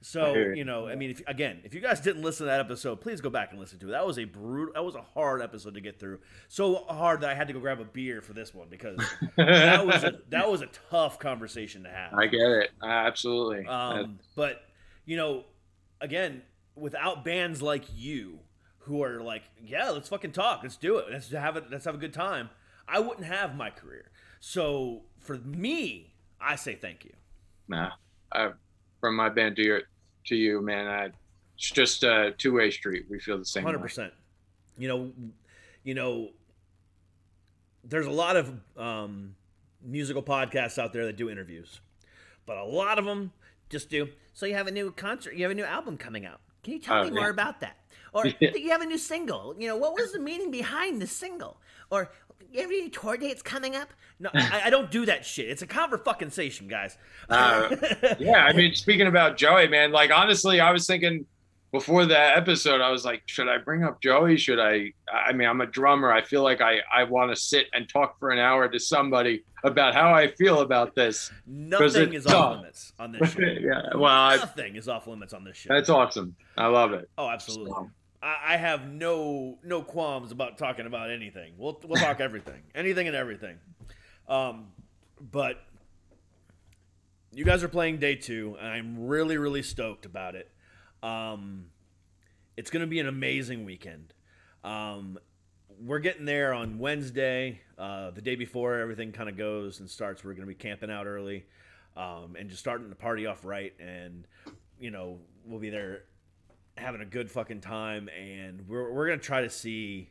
So 0.00 0.34
you. 0.34 0.64
know, 0.64 0.86
I 0.86 0.94
mean, 0.94 1.10
if, 1.10 1.22
again, 1.26 1.60
if 1.64 1.74
you 1.74 1.80
guys 1.80 2.00
didn't 2.00 2.22
listen 2.22 2.46
to 2.46 2.50
that 2.50 2.60
episode, 2.60 3.00
please 3.00 3.20
go 3.20 3.30
back 3.30 3.50
and 3.50 3.58
listen 3.58 3.80
to 3.80 3.88
it. 3.88 3.90
That 3.90 4.06
was 4.06 4.18
a 4.18 4.24
brutal, 4.24 4.72
that 4.74 4.84
was 4.84 4.94
a 4.94 5.02
hard 5.02 5.42
episode 5.42 5.74
to 5.74 5.80
get 5.80 5.98
through. 5.98 6.20
So 6.46 6.84
hard 6.88 7.22
that 7.22 7.30
I 7.30 7.34
had 7.34 7.48
to 7.48 7.52
go 7.52 7.58
grab 7.58 7.80
a 7.80 7.84
beer 7.84 8.20
for 8.22 8.32
this 8.32 8.54
one 8.54 8.68
because 8.68 8.98
that 9.36 9.84
was 9.84 10.04
a, 10.04 10.20
that 10.28 10.48
was 10.48 10.62
a 10.62 10.68
tough 10.90 11.18
conversation 11.18 11.82
to 11.82 11.90
have. 11.90 12.14
I 12.14 12.26
get 12.26 12.40
it. 12.40 12.70
Absolutely. 12.82 13.66
Um, 13.66 14.20
but 14.36 14.62
you 15.04 15.16
know, 15.16 15.44
again, 16.00 16.42
without 16.76 17.24
bands 17.24 17.60
like 17.60 17.84
you 17.96 18.38
who 18.80 19.02
are 19.02 19.20
like, 19.20 19.42
yeah, 19.64 19.90
let's 19.90 20.08
fucking 20.08 20.32
talk, 20.32 20.60
let's 20.62 20.76
do 20.76 20.98
it, 20.98 21.06
let's 21.10 21.30
have 21.30 21.56
it, 21.56 21.64
let's 21.70 21.84
have 21.84 21.94
a 21.94 21.98
good 21.98 22.14
time. 22.14 22.50
I 22.86 23.00
wouldn't 23.00 23.26
have 23.26 23.56
my 23.56 23.70
career. 23.70 24.10
So 24.40 25.02
for 25.18 25.36
me, 25.38 26.14
I 26.40 26.56
say 26.56 26.76
thank 26.76 27.04
you. 27.04 27.12
nah, 27.66 27.90
uh, 28.32 28.50
from 29.00 29.16
my 29.16 29.28
band 29.28 29.56
to 29.56 29.62
your 29.62 29.82
to 30.26 30.36
you, 30.36 30.60
man. 30.60 30.86
I, 30.86 31.10
it's 31.56 31.70
just 31.70 32.02
a 32.04 32.34
two 32.38 32.54
way 32.54 32.70
street. 32.70 33.06
We 33.08 33.18
feel 33.18 33.38
the 33.38 33.44
same. 33.44 33.64
Hundred 33.64 33.80
percent. 33.80 34.12
You 34.76 34.88
know, 34.88 35.12
you 35.82 35.94
know, 35.94 36.30
there's 37.84 38.06
a 38.06 38.10
lot 38.12 38.36
of 38.36 38.52
um, 38.76 39.34
musical 39.82 40.22
podcasts 40.22 40.78
out 40.78 40.92
there 40.92 41.06
that 41.06 41.16
do 41.16 41.30
interviews, 41.30 41.80
but 42.46 42.56
a 42.56 42.64
lot 42.64 42.98
of 42.98 43.04
them 43.04 43.32
just 43.70 43.90
do. 43.90 44.08
So 44.34 44.46
you 44.46 44.54
have 44.54 44.66
a 44.68 44.70
new 44.70 44.92
concert, 44.92 45.34
you 45.34 45.42
have 45.42 45.50
a 45.50 45.54
new 45.54 45.64
album 45.64 45.96
coming 45.96 46.24
out. 46.26 46.40
Can 46.62 46.74
you 46.74 46.78
tell 46.78 47.00
Oh, 47.00 47.04
me 47.04 47.10
more 47.10 47.30
about 47.30 47.60
that? 47.60 47.76
Or 48.12 48.26
you 48.40 48.70
have 48.70 48.82
a 48.82 48.86
new 48.86 48.98
single. 48.98 49.54
You 49.58 49.68
know, 49.68 49.76
what 49.76 49.94
was 49.94 50.12
the 50.12 50.20
meaning 50.20 50.50
behind 50.50 51.02
the 51.02 51.06
single? 51.06 51.60
Or 51.90 52.10
you 52.50 52.60
have 52.62 52.70
any 52.70 52.88
tour 52.88 53.16
dates 53.16 53.42
coming 53.42 53.76
up? 53.76 53.88
No, 54.20 54.30
I, 54.34 54.62
I 54.64 54.70
don't 54.70 54.90
do 54.90 55.06
that 55.06 55.24
shit. 55.24 55.48
It's 55.48 55.62
a 55.62 55.66
conversation, 55.66 56.66
guys. 56.68 56.98
Uh, 57.28 57.74
yeah, 58.18 58.44
I 58.44 58.52
mean, 58.52 58.74
speaking 58.74 59.06
about 59.06 59.36
Joey, 59.36 59.68
man, 59.68 59.92
like 59.92 60.10
honestly, 60.10 60.60
I 60.60 60.72
was 60.72 60.86
thinking 60.86 61.24
before 61.70 62.06
that 62.06 62.36
episode, 62.36 62.80
I 62.80 62.90
was 62.90 63.04
like, 63.04 63.22
should 63.26 63.48
I 63.48 63.58
bring 63.58 63.84
up 63.84 64.00
Joey? 64.00 64.36
Should 64.36 64.58
I? 64.58 64.92
I 65.12 65.32
mean, 65.32 65.46
I'm 65.46 65.60
a 65.60 65.66
drummer. 65.66 66.10
I 66.10 66.22
feel 66.22 66.42
like 66.42 66.60
I 66.60 66.78
I 66.92 67.04
want 67.04 67.30
to 67.30 67.36
sit 67.40 67.66
and 67.72 67.88
talk 67.88 68.18
for 68.18 68.30
an 68.30 68.38
hour 68.38 68.68
to 68.68 68.78
somebody 68.80 69.44
about 69.64 69.94
how 69.94 70.14
I 70.14 70.28
feel 70.32 70.60
about 70.60 70.94
this. 70.94 71.30
Nothing 71.46 72.14
it's 72.14 72.26
is 72.26 72.32
off 72.32 72.56
limits 72.56 72.92
on 72.98 73.12
this 73.12 73.32
show. 73.34 73.40
yeah, 73.40 73.82
well, 73.94 74.06
I, 74.06 74.36
Nothing 74.36 74.76
is 74.76 74.88
off 74.88 75.06
limits 75.06 75.32
on 75.32 75.44
this 75.44 75.56
show. 75.56 75.68
that's 75.74 75.90
awesome. 75.90 76.34
I 76.56 76.66
love 76.66 76.92
it. 76.92 77.08
Oh, 77.18 77.28
absolutely. 77.28 77.72
So- 77.72 77.90
I, 78.22 78.36
I 78.48 78.56
have 78.56 78.88
no 78.88 79.58
no 79.62 79.82
qualms 79.82 80.32
about 80.32 80.58
talking 80.58 80.86
about 80.86 81.10
anything. 81.10 81.52
We'll 81.56 81.78
we'll 81.86 82.00
talk 82.00 82.20
everything, 82.20 82.62
anything 82.74 83.06
and 83.06 83.16
everything. 83.16 83.58
Um, 84.28 84.68
but 85.20 85.62
you 87.32 87.44
guys 87.44 87.62
are 87.62 87.68
playing 87.68 87.98
day 87.98 88.14
two, 88.14 88.56
and 88.58 88.68
I'm 88.68 89.06
really 89.06 89.36
really 89.36 89.62
stoked 89.62 90.06
about 90.06 90.34
it. 90.34 90.50
Um, 91.02 91.66
it's 92.56 92.70
going 92.70 92.80
to 92.80 92.88
be 92.88 92.98
an 92.98 93.06
amazing 93.06 93.64
weekend. 93.64 94.12
Um, 94.64 95.18
we're 95.80 96.00
getting 96.00 96.24
there 96.24 96.52
on 96.52 96.78
Wednesday, 96.78 97.60
uh, 97.78 98.10
the 98.10 98.20
day 98.20 98.34
before 98.34 98.78
everything 98.78 99.12
kind 99.12 99.28
of 99.28 99.36
goes 99.36 99.80
and 99.80 99.88
starts. 99.88 100.24
We're 100.24 100.32
going 100.32 100.42
to 100.42 100.48
be 100.48 100.54
camping 100.54 100.90
out 100.90 101.06
early 101.06 101.46
um, 101.96 102.36
and 102.38 102.48
just 102.48 102.60
starting 102.60 102.88
the 102.88 102.96
party 102.96 103.26
off 103.26 103.44
right. 103.44 103.72
And, 103.78 104.26
you 104.80 104.90
know, 104.90 105.18
we'll 105.44 105.60
be 105.60 105.70
there 105.70 106.02
having 106.78 107.00
a 107.00 107.04
good 107.06 107.30
fucking 107.30 107.60
time. 107.60 108.08
And 108.08 108.66
we're, 108.68 108.92
we're 108.92 109.06
going 109.06 109.18
to 109.18 109.24
try 109.24 109.42
to 109.42 109.50
see 109.50 110.08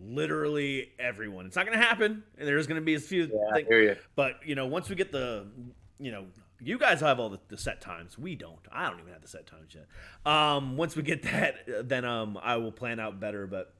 literally 0.00 0.90
everyone. 0.98 1.46
It's 1.46 1.56
not 1.56 1.66
going 1.66 1.78
to 1.78 1.84
happen. 1.84 2.22
And 2.38 2.46
there's 2.48 2.66
going 2.66 2.80
to 2.80 2.84
be 2.84 2.94
a 2.94 3.00
few 3.00 3.24
Yeah, 3.24 3.50
I 3.50 3.54
things. 3.56 3.68
hear 3.68 3.82
you. 3.82 3.96
But, 4.16 4.34
you 4.44 4.54
know, 4.54 4.66
once 4.66 4.88
we 4.88 4.96
get 4.96 5.12
the, 5.12 5.46
you 5.98 6.10
know, 6.12 6.26
you 6.60 6.78
guys 6.78 7.00
have 7.00 7.20
all 7.20 7.28
the, 7.28 7.38
the 7.48 7.56
set 7.58 7.80
times. 7.80 8.18
We 8.18 8.34
don't. 8.34 8.58
I 8.72 8.88
don't 8.90 8.98
even 9.00 9.12
have 9.12 9.22
the 9.22 9.28
set 9.28 9.46
times 9.46 9.74
yet. 9.74 9.86
Um, 10.30 10.76
once 10.76 10.96
we 10.96 11.02
get 11.02 11.22
that, 11.24 11.88
then 11.88 12.04
um, 12.04 12.38
I 12.42 12.56
will 12.56 12.72
plan 12.72 12.98
out 13.00 13.20
better. 13.20 13.46
But, 13.46 13.72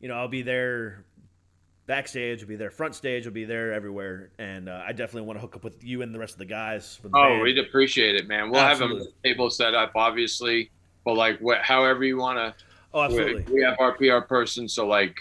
you 0.00 0.08
know, 0.08 0.14
I'll 0.14 0.28
be 0.28 0.42
there 0.42 1.04
backstage, 1.86 2.40
I'll 2.40 2.48
be 2.48 2.56
there 2.56 2.70
front 2.70 2.94
stage, 2.94 3.26
I'll 3.26 3.32
be 3.32 3.44
there 3.44 3.74
everywhere. 3.74 4.30
And 4.38 4.70
uh, 4.70 4.82
I 4.86 4.92
definitely 4.92 5.26
want 5.26 5.36
to 5.36 5.40
hook 5.42 5.56
up 5.56 5.64
with 5.64 5.84
you 5.84 6.00
and 6.00 6.14
the 6.14 6.18
rest 6.18 6.32
of 6.32 6.38
the 6.38 6.46
guys. 6.46 6.98
The 7.02 7.08
Oh, 7.12 7.28
band. 7.28 7.42
we'd 7.42 7.58
appreciate 7.58 8.16
it, 8.16 8.26
man. 8.26 8.50
We'll 8.50 8.62
have 8.62 8.80
a 8.80 9.02
table 9.22 9.50
set 9.50 9.74
up, 9.74 9.92
obviously, 9.94 10.70
but 11.04 11.16
like 11.16 11.38
what, 11.40 11.62
however 11.62 12.04
you 12.04 12.16
want 12.16 12.38
to. 12.38 12.54
Oh, 12.92 13.02
absolutely. 13.02 13.44
We, 13.48 13.54
we 13.54 13.62
have 13.62 13.76
our 13.80 13.92
PR 13.92 14.26
person, 14.26 14.68
so 14.68 14.86
like, 14.86 15.16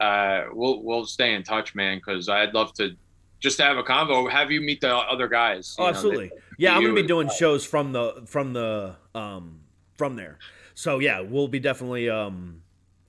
uh, 0.00 0.44
we'll 0.52 0.82
we'll 0.82 1.06
stay 1.06 1.34
in 1.34 1.42
touch, 1.42 1.74
man. 1.74 1.98
Because 1.98 2.28
I'd 2.28 2.54
love 2.54 2.72
to 2.74 2.96
just 3.40 3.56
to 3.58 3.64
have 3.64 3.76
a 3.76 3.82
convo, 3.82 4.30
have 4.30 4.50
you 4.50 4.60
meet 4.60 4.80
the 4.80 4.94
other 4.94 5.28
guys. 5.28 5.76
Oh, 5.78 5.82
you 5.82 5.86
know, 5.86 5.96
absolutely. 5.96 6.28
they- 6.28 6.42
yeah, 6.58 6.74
I'm 6.74 6.82
gonna 6.82 6.94
be 6.94 7.04
doing 7.04 7.28
shows 7.30 7.64
from 7.64 7.92
the 7.92 8.22
from 8.26 8.52
the 8.52 8.96
um 9.14 9.60
from 9.96 10.16
there. 10.16 10.38
So 10.74 10.98
yeah, 10.98 11.20
we'll 11.20 11.48
be 11.48 11.60
definitely 11.60 12.10
um 12.10 12.62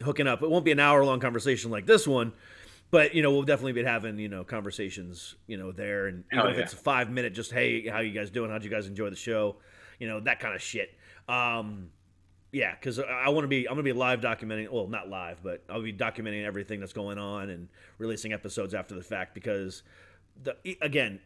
hooking 0.04 0.28
up. 0.28 0.44
It 0.44 0.50
won't 0.50 0.66
be 0.66 0.72
an 0.72 0.80
hour 0.80 1.04
long 1.04 1.20
conversation 1.20 1.72
like 1.72 1.88
this 1.88 2.08
one, 2.08 2.34
but 2.92 3.16
you 3.16 3.24
know 3.24 3.32
we'll 3.32 3.44
definitely 3.44 3.74
be 3.74 3.84
having 3.84 4.20
you 4.20 4.30
know 4.30 4.44
conversations 4.44 5.36
you 5.48 5.58
know 5.58 5.72
there, 5.72 6.08
and 6.08 6.24
even 6.32 6.48
if 6.48 6.58
yeah. 6.58 6.64
it's 6.64 6.74
a 6.74 6.78
five 6.78 7.10
minute, 7.10 7.34
just 7.34 7.52
hey, 7.52 7.88
how 7.88 8.00
you 8.00 8.14
guys 8.14 8.30
doing? 8.30 8.52
How'd 8.52 8.64
you 8.64 8.70
guys 8.70 8.88
enjoy 8.88 9.10
the 9.10 9.16
show? 9.16 9.58
You 10.00 10.08
know 10.08 10.20
that 10.22 10.40
kind 10.40 10.54
of 10.54 10.62
shit. 10.62 10.92
Um, 11.28 11.90
yeah, 12.52 12.74
because 12.74 13.00
I 13.00 13.30
want 13.30 13.44
to 13.44 13.48
be 13.48 13.68
I'm 13.68 13.74
gonna 13.74 13.84
be 13.84 13.94
live 13.94 14.22
documenting. 14.22 14.70
Well, 14.70 14.88
not 14.88 15.10
live, 15.10 15.44
but 15.44 15.64
I'll 15.70 15.82
be 15.82 15.94
documenting 15.94 16.46
everything 16.46 16.80
that's 16.80 16.94
going 16.94 17.18
on 17.18 17.50
and 17.50 17.68
releasing 17.98 18.34
episodes 18.34 18.74
after 18.74 18.96
the 18.96 19.04
fact 19.04 19.34
because 19.34 19.84
the 20.42 20.56
again 20.82 21.20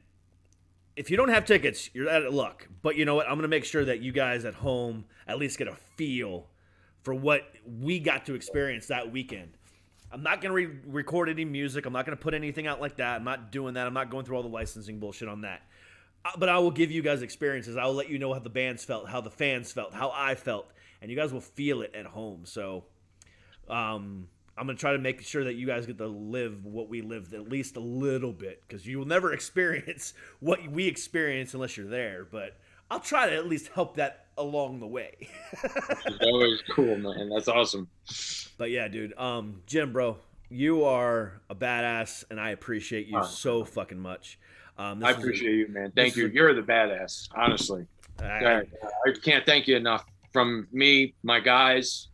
if 0.96 1.10
you 1.10 1.18
don't 1.18 1.30
have 1.30 1.46
tickets, 1.46 1.90
you're 1.94 2.10
out 2.10 2.24
of 2.24 2.34
luck. 2.34 2.68
But 2.82 2.96
you 2.96 3.06
know 3.06 3.16
what? 3.16 3.26
I'm 3.26 3.34
going 3.34 3.44
to 3.44 3.48
make 3.48 3.66
sure 3.66 3.84
that 3.86 4.02
you 4.02 4.12
guys 4.12 4.46
at 4.46 4.54
home 4.54 5.06
at 5.28 5.40
least 5.40 5.58
get 5.58 5.68
a 5.68 5.76
feel 5.98 6.48
for 7.02 7.14
what 7.14 7.44
we 7.66 8.00
got 8.00 8.26
to 8.28 8.36
experience 8.36 8.88
that 8.88 9.12
weekend. 9.12 9.58
I'm 10.12 10.22
not 10.22 10.42
going 10.42 10.52
to 10.52 10.56
re- 10.56 10.80
record 10.86 11.30
any 11.30 11.46
music. 11.46 11.86
I'm 11.86 11.94
not 11.94 12.06
going 12.06 12.16
to 12.16 12.22
put 12.22 12.34
anything 12.34 12.68
out 12.68 12.80
like 12.80 12.98
that. 12.98 13.16
I'm 13.16 13.24
not 13.24 13.52
doing 13.52 13.74
that. 13.74 13.88
I'm 13.88 13.94
not 13.94 14.12
going 14.12 14.26
through 14.26 14.38
all 14.38 14.44
the 14.44 14.50
licensing 14.50 15.00
bullshit 15.00 15.28
on 15.28 15.42
that. 15.42 15.64
Uh, 16.24 16.32
But 16.38 16.50
I 16.50 16.60
will 16.60 16.72
give 16.72 16.92
you 16.92 17.02
guys 17.02 17.24
experiences. 17.24 17.76
I 17.76 17.86
will 17.86 17.96
let 17.96 18.10
you 18.10 18.20
know 18.20 18.32
how 18.32 18.40
the 18.40 18.50
bands 18.52 18.86
felt, 18.86 19.10
how 19.10 19.22
the 19.22 19.32
fans 19.32 19.72
felt, 19.72 19.94
how 19.94 20.12
I 20.16 20.36
felt, 20.36 20.72
and 21.04 21.12
you 21.12 21.18
guys 21.18 21.32
will 21.32 21.42
feel 21.42 21.82
it 21.84 21.94
at 21.94 22.06
home. 22.08 22.46
So, 22.46 22.86
um, 23.70 24.28
I'm 24.58 24.66
gonna 24.68 24.78
try 24.78 24.94
to 24.94 25.00
make 25.00 25.22
sure 25.22 25.44
that 25.44 25.56
you 25.56 25.68
guys 25.68 25.86
get 25.86 25.98
to 25.98 26.08
live 26.08 26.66
what 26.66 26.88
we 26.88 27.02
lived 27.02 27.34
at 27.34 27.50
least 27.50 27.76
a 27.76 27.80
little 27.80 28.32
bit 28.32 28.62
because 28.68 28.88
you 28.88 28.98
will 29.00 29.06
never 29.06 29.34
experience 29.39 30.13
what 30.40 30.65
we 30.71 30.88
experience 30.88 31.54
unless 31.54 31.75
you're 31.77 31.88
there. 31.88 32.25
But 32.32 32.56
I'll 32.90 33.00
try 33.00 33.30
to 33.30 33.36
at 33.36 33.48
least 33.48 33.67
help 33.69 33.98
that 33.98 34.27
along 34.38 34.80
the 34.80 34.88
way. 34.88 35.15
It's 35.63 36.17
always 36.21 36.62
cool, 36.71 36.98
man. 36.98 37.30
That's 37.30 37.48
awesome. 37.48 37.88
but 38.58 38.69
yeah, 38.71 38.88
dude, 38.88 39.17
um, 39.17 39.62
Jim, 39.67 39.92
bro, 39.92 40.17
you 40.50 40.84
are 40.86 41.42
a 41.50 41.56
badass, 41.56 42.23
and 42.30 42.40
I 42.40 42.52
appreciate 42.52 43.08
you 43.08 43.19
Oh. 43.19 43.23
so 43.23 43.63
fucking 43.65 44.00
much. 44.00 44.40
Um, 44.77 45.04
I 45.04 45.12
appreciate 45.12 45.54
you, 45.56 45.67
man. 45.67 45.92
Thank 45.96 46.15
you. 46.15 46.27
You're 46.27 46.54
the 46.54 46.62
badass, 46.62 47.27
honestly. 47.36 47.88
I- 48.19 48.25
I, 48.25 48.58
I 48.60 49.12
can't 49.23 49.46
thank 49.46 49.67
you 49.67 49.75
enough. 49.75 50.06
From 50.34 50.67
me, 50.71 51.13
my 51.23 51.40
guys, 51.40 52.10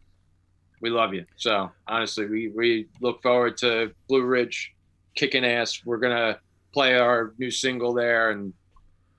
we 0.82 0.90
love 0.90 1.14
you. 1.14 1.26
So 1.38 1.72
honestly, 1.88 2.26
we 2.28 2.52
we 2.56 2.88
look 3.02 3.22
forward 3.22 3.58
to 3.58 3.92
Blue 4.08 4.24
Ridge 4.24 4.74
kicking 5.16 5.46
ass. 5.46 5.82
We're 5.86 5.98
gonna 5.98 6.40
play 6.74 6.96
our 6.96 7.34
new 7.38 7.50
single 7.50 7.94
there, 7.94 8.32
and 8.32 8.54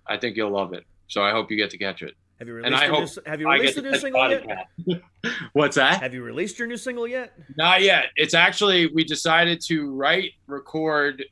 I 0.06 0.18
think 0.18 0.36
you'll 0.36 0.50
love 0.50 0.74
it. 0.74 0.84
So 1.08 1.22
I 1.22 1.30
hope 1.30 1.50
you 1.50 1.56
get 1.56 1.70
to 1.70 1.78
catch 1.78 2.02
it. 2.02 2.14
have 2.38 2.48
you 2.48 2.62
and 2.62 2.74
released 2.74 3.16
your 3.16 3.24
new, 3.24 3.30
have 3.30 3.40
you 3.40 3.50
released 3.50 3.78
a 3.78 3.82
new 3.82 3.98
single 3.98 4.30
yet? 4.30 5.02
What's 5.52 5.76
that? 5.76 6.02
Have 6.02 6.14
you 6.14 6.22
released 6.22 6.58
your 6.58 6.68
new 6.68 6.76
single 6.76 7.08
yet? 7.08 7.32
Not 7.56 7.82
yet. 7.82 8.06
It's 8.16 8.34
actually 8.34 8.86
we 8.94 9.04
decided 9.04 9.60
to 9.62 9.90
write, 9.90 10.32
record, 10.46 11.24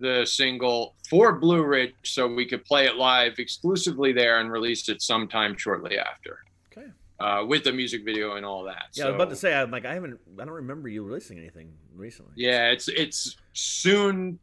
the 0.00 0.24
single 0.24 0.96
for 1.08 1.38
Blue 1.38 1.62
Ridge 1.62 1.94
so 2.04 2.26
we 2.26 2.46
could 2.46 2.64
play 2.64 2.86
it 2.86 2.96
live 2.96 3.34
exclusively 3.38 4.12
there 4.12 4.40
and 4.40 4.50
release 4.50 4.88
it 4.88 5.02
sometime 5.02 5.56
shortly 5.56 5.98
after. 5.98 6.38
Uh, 7.20 7.44
with 7.44 7.64
the 7.64 7.72
music 7.72 8.02
video 8.02 8.36
and 8.36 8.46
all 8.46 8.64
that. 8.64 8.86
Yeah, 8.94 9.04
I 9.04 9.06
was 9.08 9.14
about 9.16 9.28
to 9.28 9.36
say, 9.36 9.52
I'm 9.52 9.70
like, 9.70 9.84
I 9.84 9.92
haven't, 9.92 10.18
I 10.40 10.44
don't 10.46 10.54
remember 10.54 10.88
you 10.88 11.04
releasing 11.04 11.36
anything 11.36 11.70
recently. 11.94 12.32
Yeah, 12.34 12.70
it's 12.70 12.88
it's 12.88 13.36
soon 13.52 14.38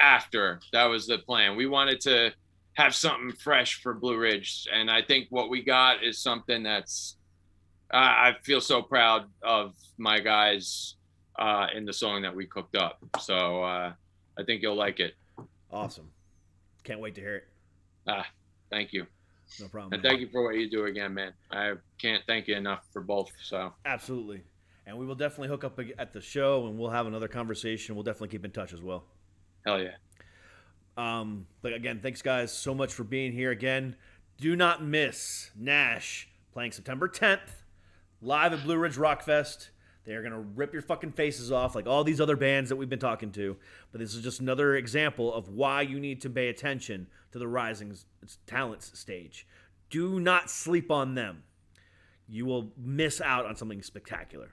after. 0.00 0.60
That 0.72 0.84
was 0.86 1.06
the 1.06 1.18
plan. 1.18 1.54
We 1.54 1.66
wanted 1.66 2.00
to 2.02 2.32
have 2.74 2.94
something 2.94 3.30
fresh 3.32 3.82
for 3.82 3.92
Blue 3.92 4.16
Ridge, 4.16 4.66
and 4.72 4.90
I 4.90 5.02
think 5.02 5.26
what 5.28 5.50
we 5.50 5.62
got 5.62 6.02
is 6.02 6.18
something 6.18 6.62
that's. 6.62 7.16
Uh, 7.92 7.96
I 7.98 8.32
feel 8.42 8.62
so 8.62 8.80
proud 8.80 9.26
of 9.42 9.74
my 9.98 10.18
guys 10.18 10.96
uh, 11.38 11.66
in 11.76 11.84
the 11.84 11.92
song 11.92 12.22
that 12.22 12.34
we 12.34 12.46
cooked 12.46 12.74
up. 12.76 12.98
So 13.20 13.62
uh, 13.62 13.92
I 14.38 14.42
think 14.44 14.62
you'll 14.62 14.76
like 14.76 14.98
it. 14.98 15.14
Awesome. 15.70 16.10
Can't 16.84 17.00
wait 17.00 17.14
to 17.16 17.20
hear 17.20 17.36
it. 17.36 17.48
Ah, 18.08 18.26
thank 18.70 18.92
you. 18.94 19.06
No 19.60 19.68
problem. 19.68 19.92
And 19.92 20.02
thank 20.02 20.20
you 20.20 20.28
for 20.28 20.44
what 20.44 20.56
you 20.56 20.68
do 20.70 20.86
again, 20.86 21.14
man. 21.14 21.32
I 21.50 21.74
can't 21.98 22.22
thank 22.26 22.48
you 22.48 22.56
enough 22.56 22.84
for 22.92 23.02
both. 23.02 23.30
So 23.42 23.72
Absolutely. 23.84 24.42
And 24.86 24.98
we 24.98 25.06
will 25.06 25.14
definitely 25.14 25.48
hook 25.48 25.64
up 25.64 25.80
at 25.98 26.12
the 26.12 26.20
show 26.20 26.66
and 26.66 26.78
we'll 26.78 26.90
have 26.90 27.06
another 27.06 27.28
conversation. 27.28 27.94
We'll 27.94 28.04
definitely 28.04 28.28
keep 28.28 28.44
in 28.44 28.50
touch 28.50 28.72
as 28.72 28.82
well. 28.82 29.04
hell 29.64 29.80
yeah. 29.80 29.94
Um, 30.96 31.46
but 31.62 31.72
again, 31.72 32.00
thanks 32.02 32.22
guys 32.22 32.52
so 32.52 32.74
much 32.74 32.92
for 32.92 33.04
being 33.04 33.32
here 33.32 33.50
again. 33.50 33.96
Do 34.38 34.54
not 34.56 34.84
miss 34.84 35.50
Nash 35.56 36.28
playing 36.52 36.72
September 36.72 37.08
10th 37.08 37.64
live 38.24 38.52
at 38.52 38.62
Blue 38.62 38.76
Ridge 38.76 38.96
Rock 38.96 39.22
Fest. 39.22 39.70
They 40.04 40.14
are 40.14 40.20
going 40.20 40.32
to 40.32 40.38
rip 40.38 40.72
your 40.72 40.82
fucking 40.82 41.12
faces 41.12 41.50
off 41.50 41.74
like 41.74 41.86
all 41.86 42.04
these 42.04 42.20
other 42.20 42.36
bands 42.36 42.68
that 42.68 42.76
we've 42.76 42.90
been 42.90 42.98
talking 42.98 43.32
to. 43.32 43.56
But 43.90 44.00
this 44.00 44.14
is 44.14 44.22
just 44.22 44.40
another 44.40 44.76
example 44.76 45.32
of 45.32 45.48
why 45.48 45.82
you 45.82 45.98
need 45.98 46.20
to 46.22 46.30
pay 46.30 46.48
attention 46.48 47.06
to 47.32 47.38
the 47.38 47.48
Rising 47.48 47.96
Talents 48.46 48.98
stage. 48.98 49.46
Do 49.88 50.20
not 50.20 50.50
sleep 50.50 50.90
on 50.90 51.14
them. 51.14 51.42
You 52.28 52.46
will 52.46 52.72
miss 52.76 53.20
out 53.20 53.46
on 53.46 53.56
something 53.56 53.82
spectacular. 53.82 54.50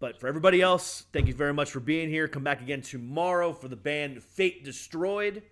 But 0.00 0.18
for 0.18 0.26
everybody 0.26 0.60
else, 0.60 1.04
thank 1.12 1.28
you 1.28 1.34
very 1.34 1.54
much 1.54 1.70
for 1.70 1.78
being 1.78 2.08
here. 2.08 2.26
Come 2.26 2.42
back 2.42 2.60
again 2.60 2.82
tomorrow 2.82 3.52
for 3.52 3.68
the 3.68 3.76
band 3.76 4.22
Fate 4.22 4.64
Destroyed. 4.64 5.42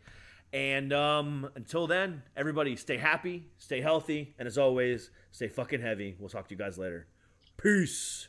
And 0.53 0.93
um, 0.93 1.49
until 1.55 1.87
then, 1.87 2.25
everybody 2.37 2.75
stay 2.75 2.97
happy, 2.97 3.45
stay 3.59 3.81
healthy, 3.81 4.35
and 4.39 4.49
as 4.49 4.59
always, 4.59 5.11
stay 5.31 5.47
fucking 5.47 5.81
heavy. 5.81 6.17
We'll 6.19 6.29
talk 6.29 6.49
to 6.49 6.55
you 6.55 6.59
guys 6.59 6.77
later. 6.77 7.07
Peace. 7.57 8.27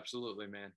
Absolutely, 0.00 0.46
man. 0.46 0.72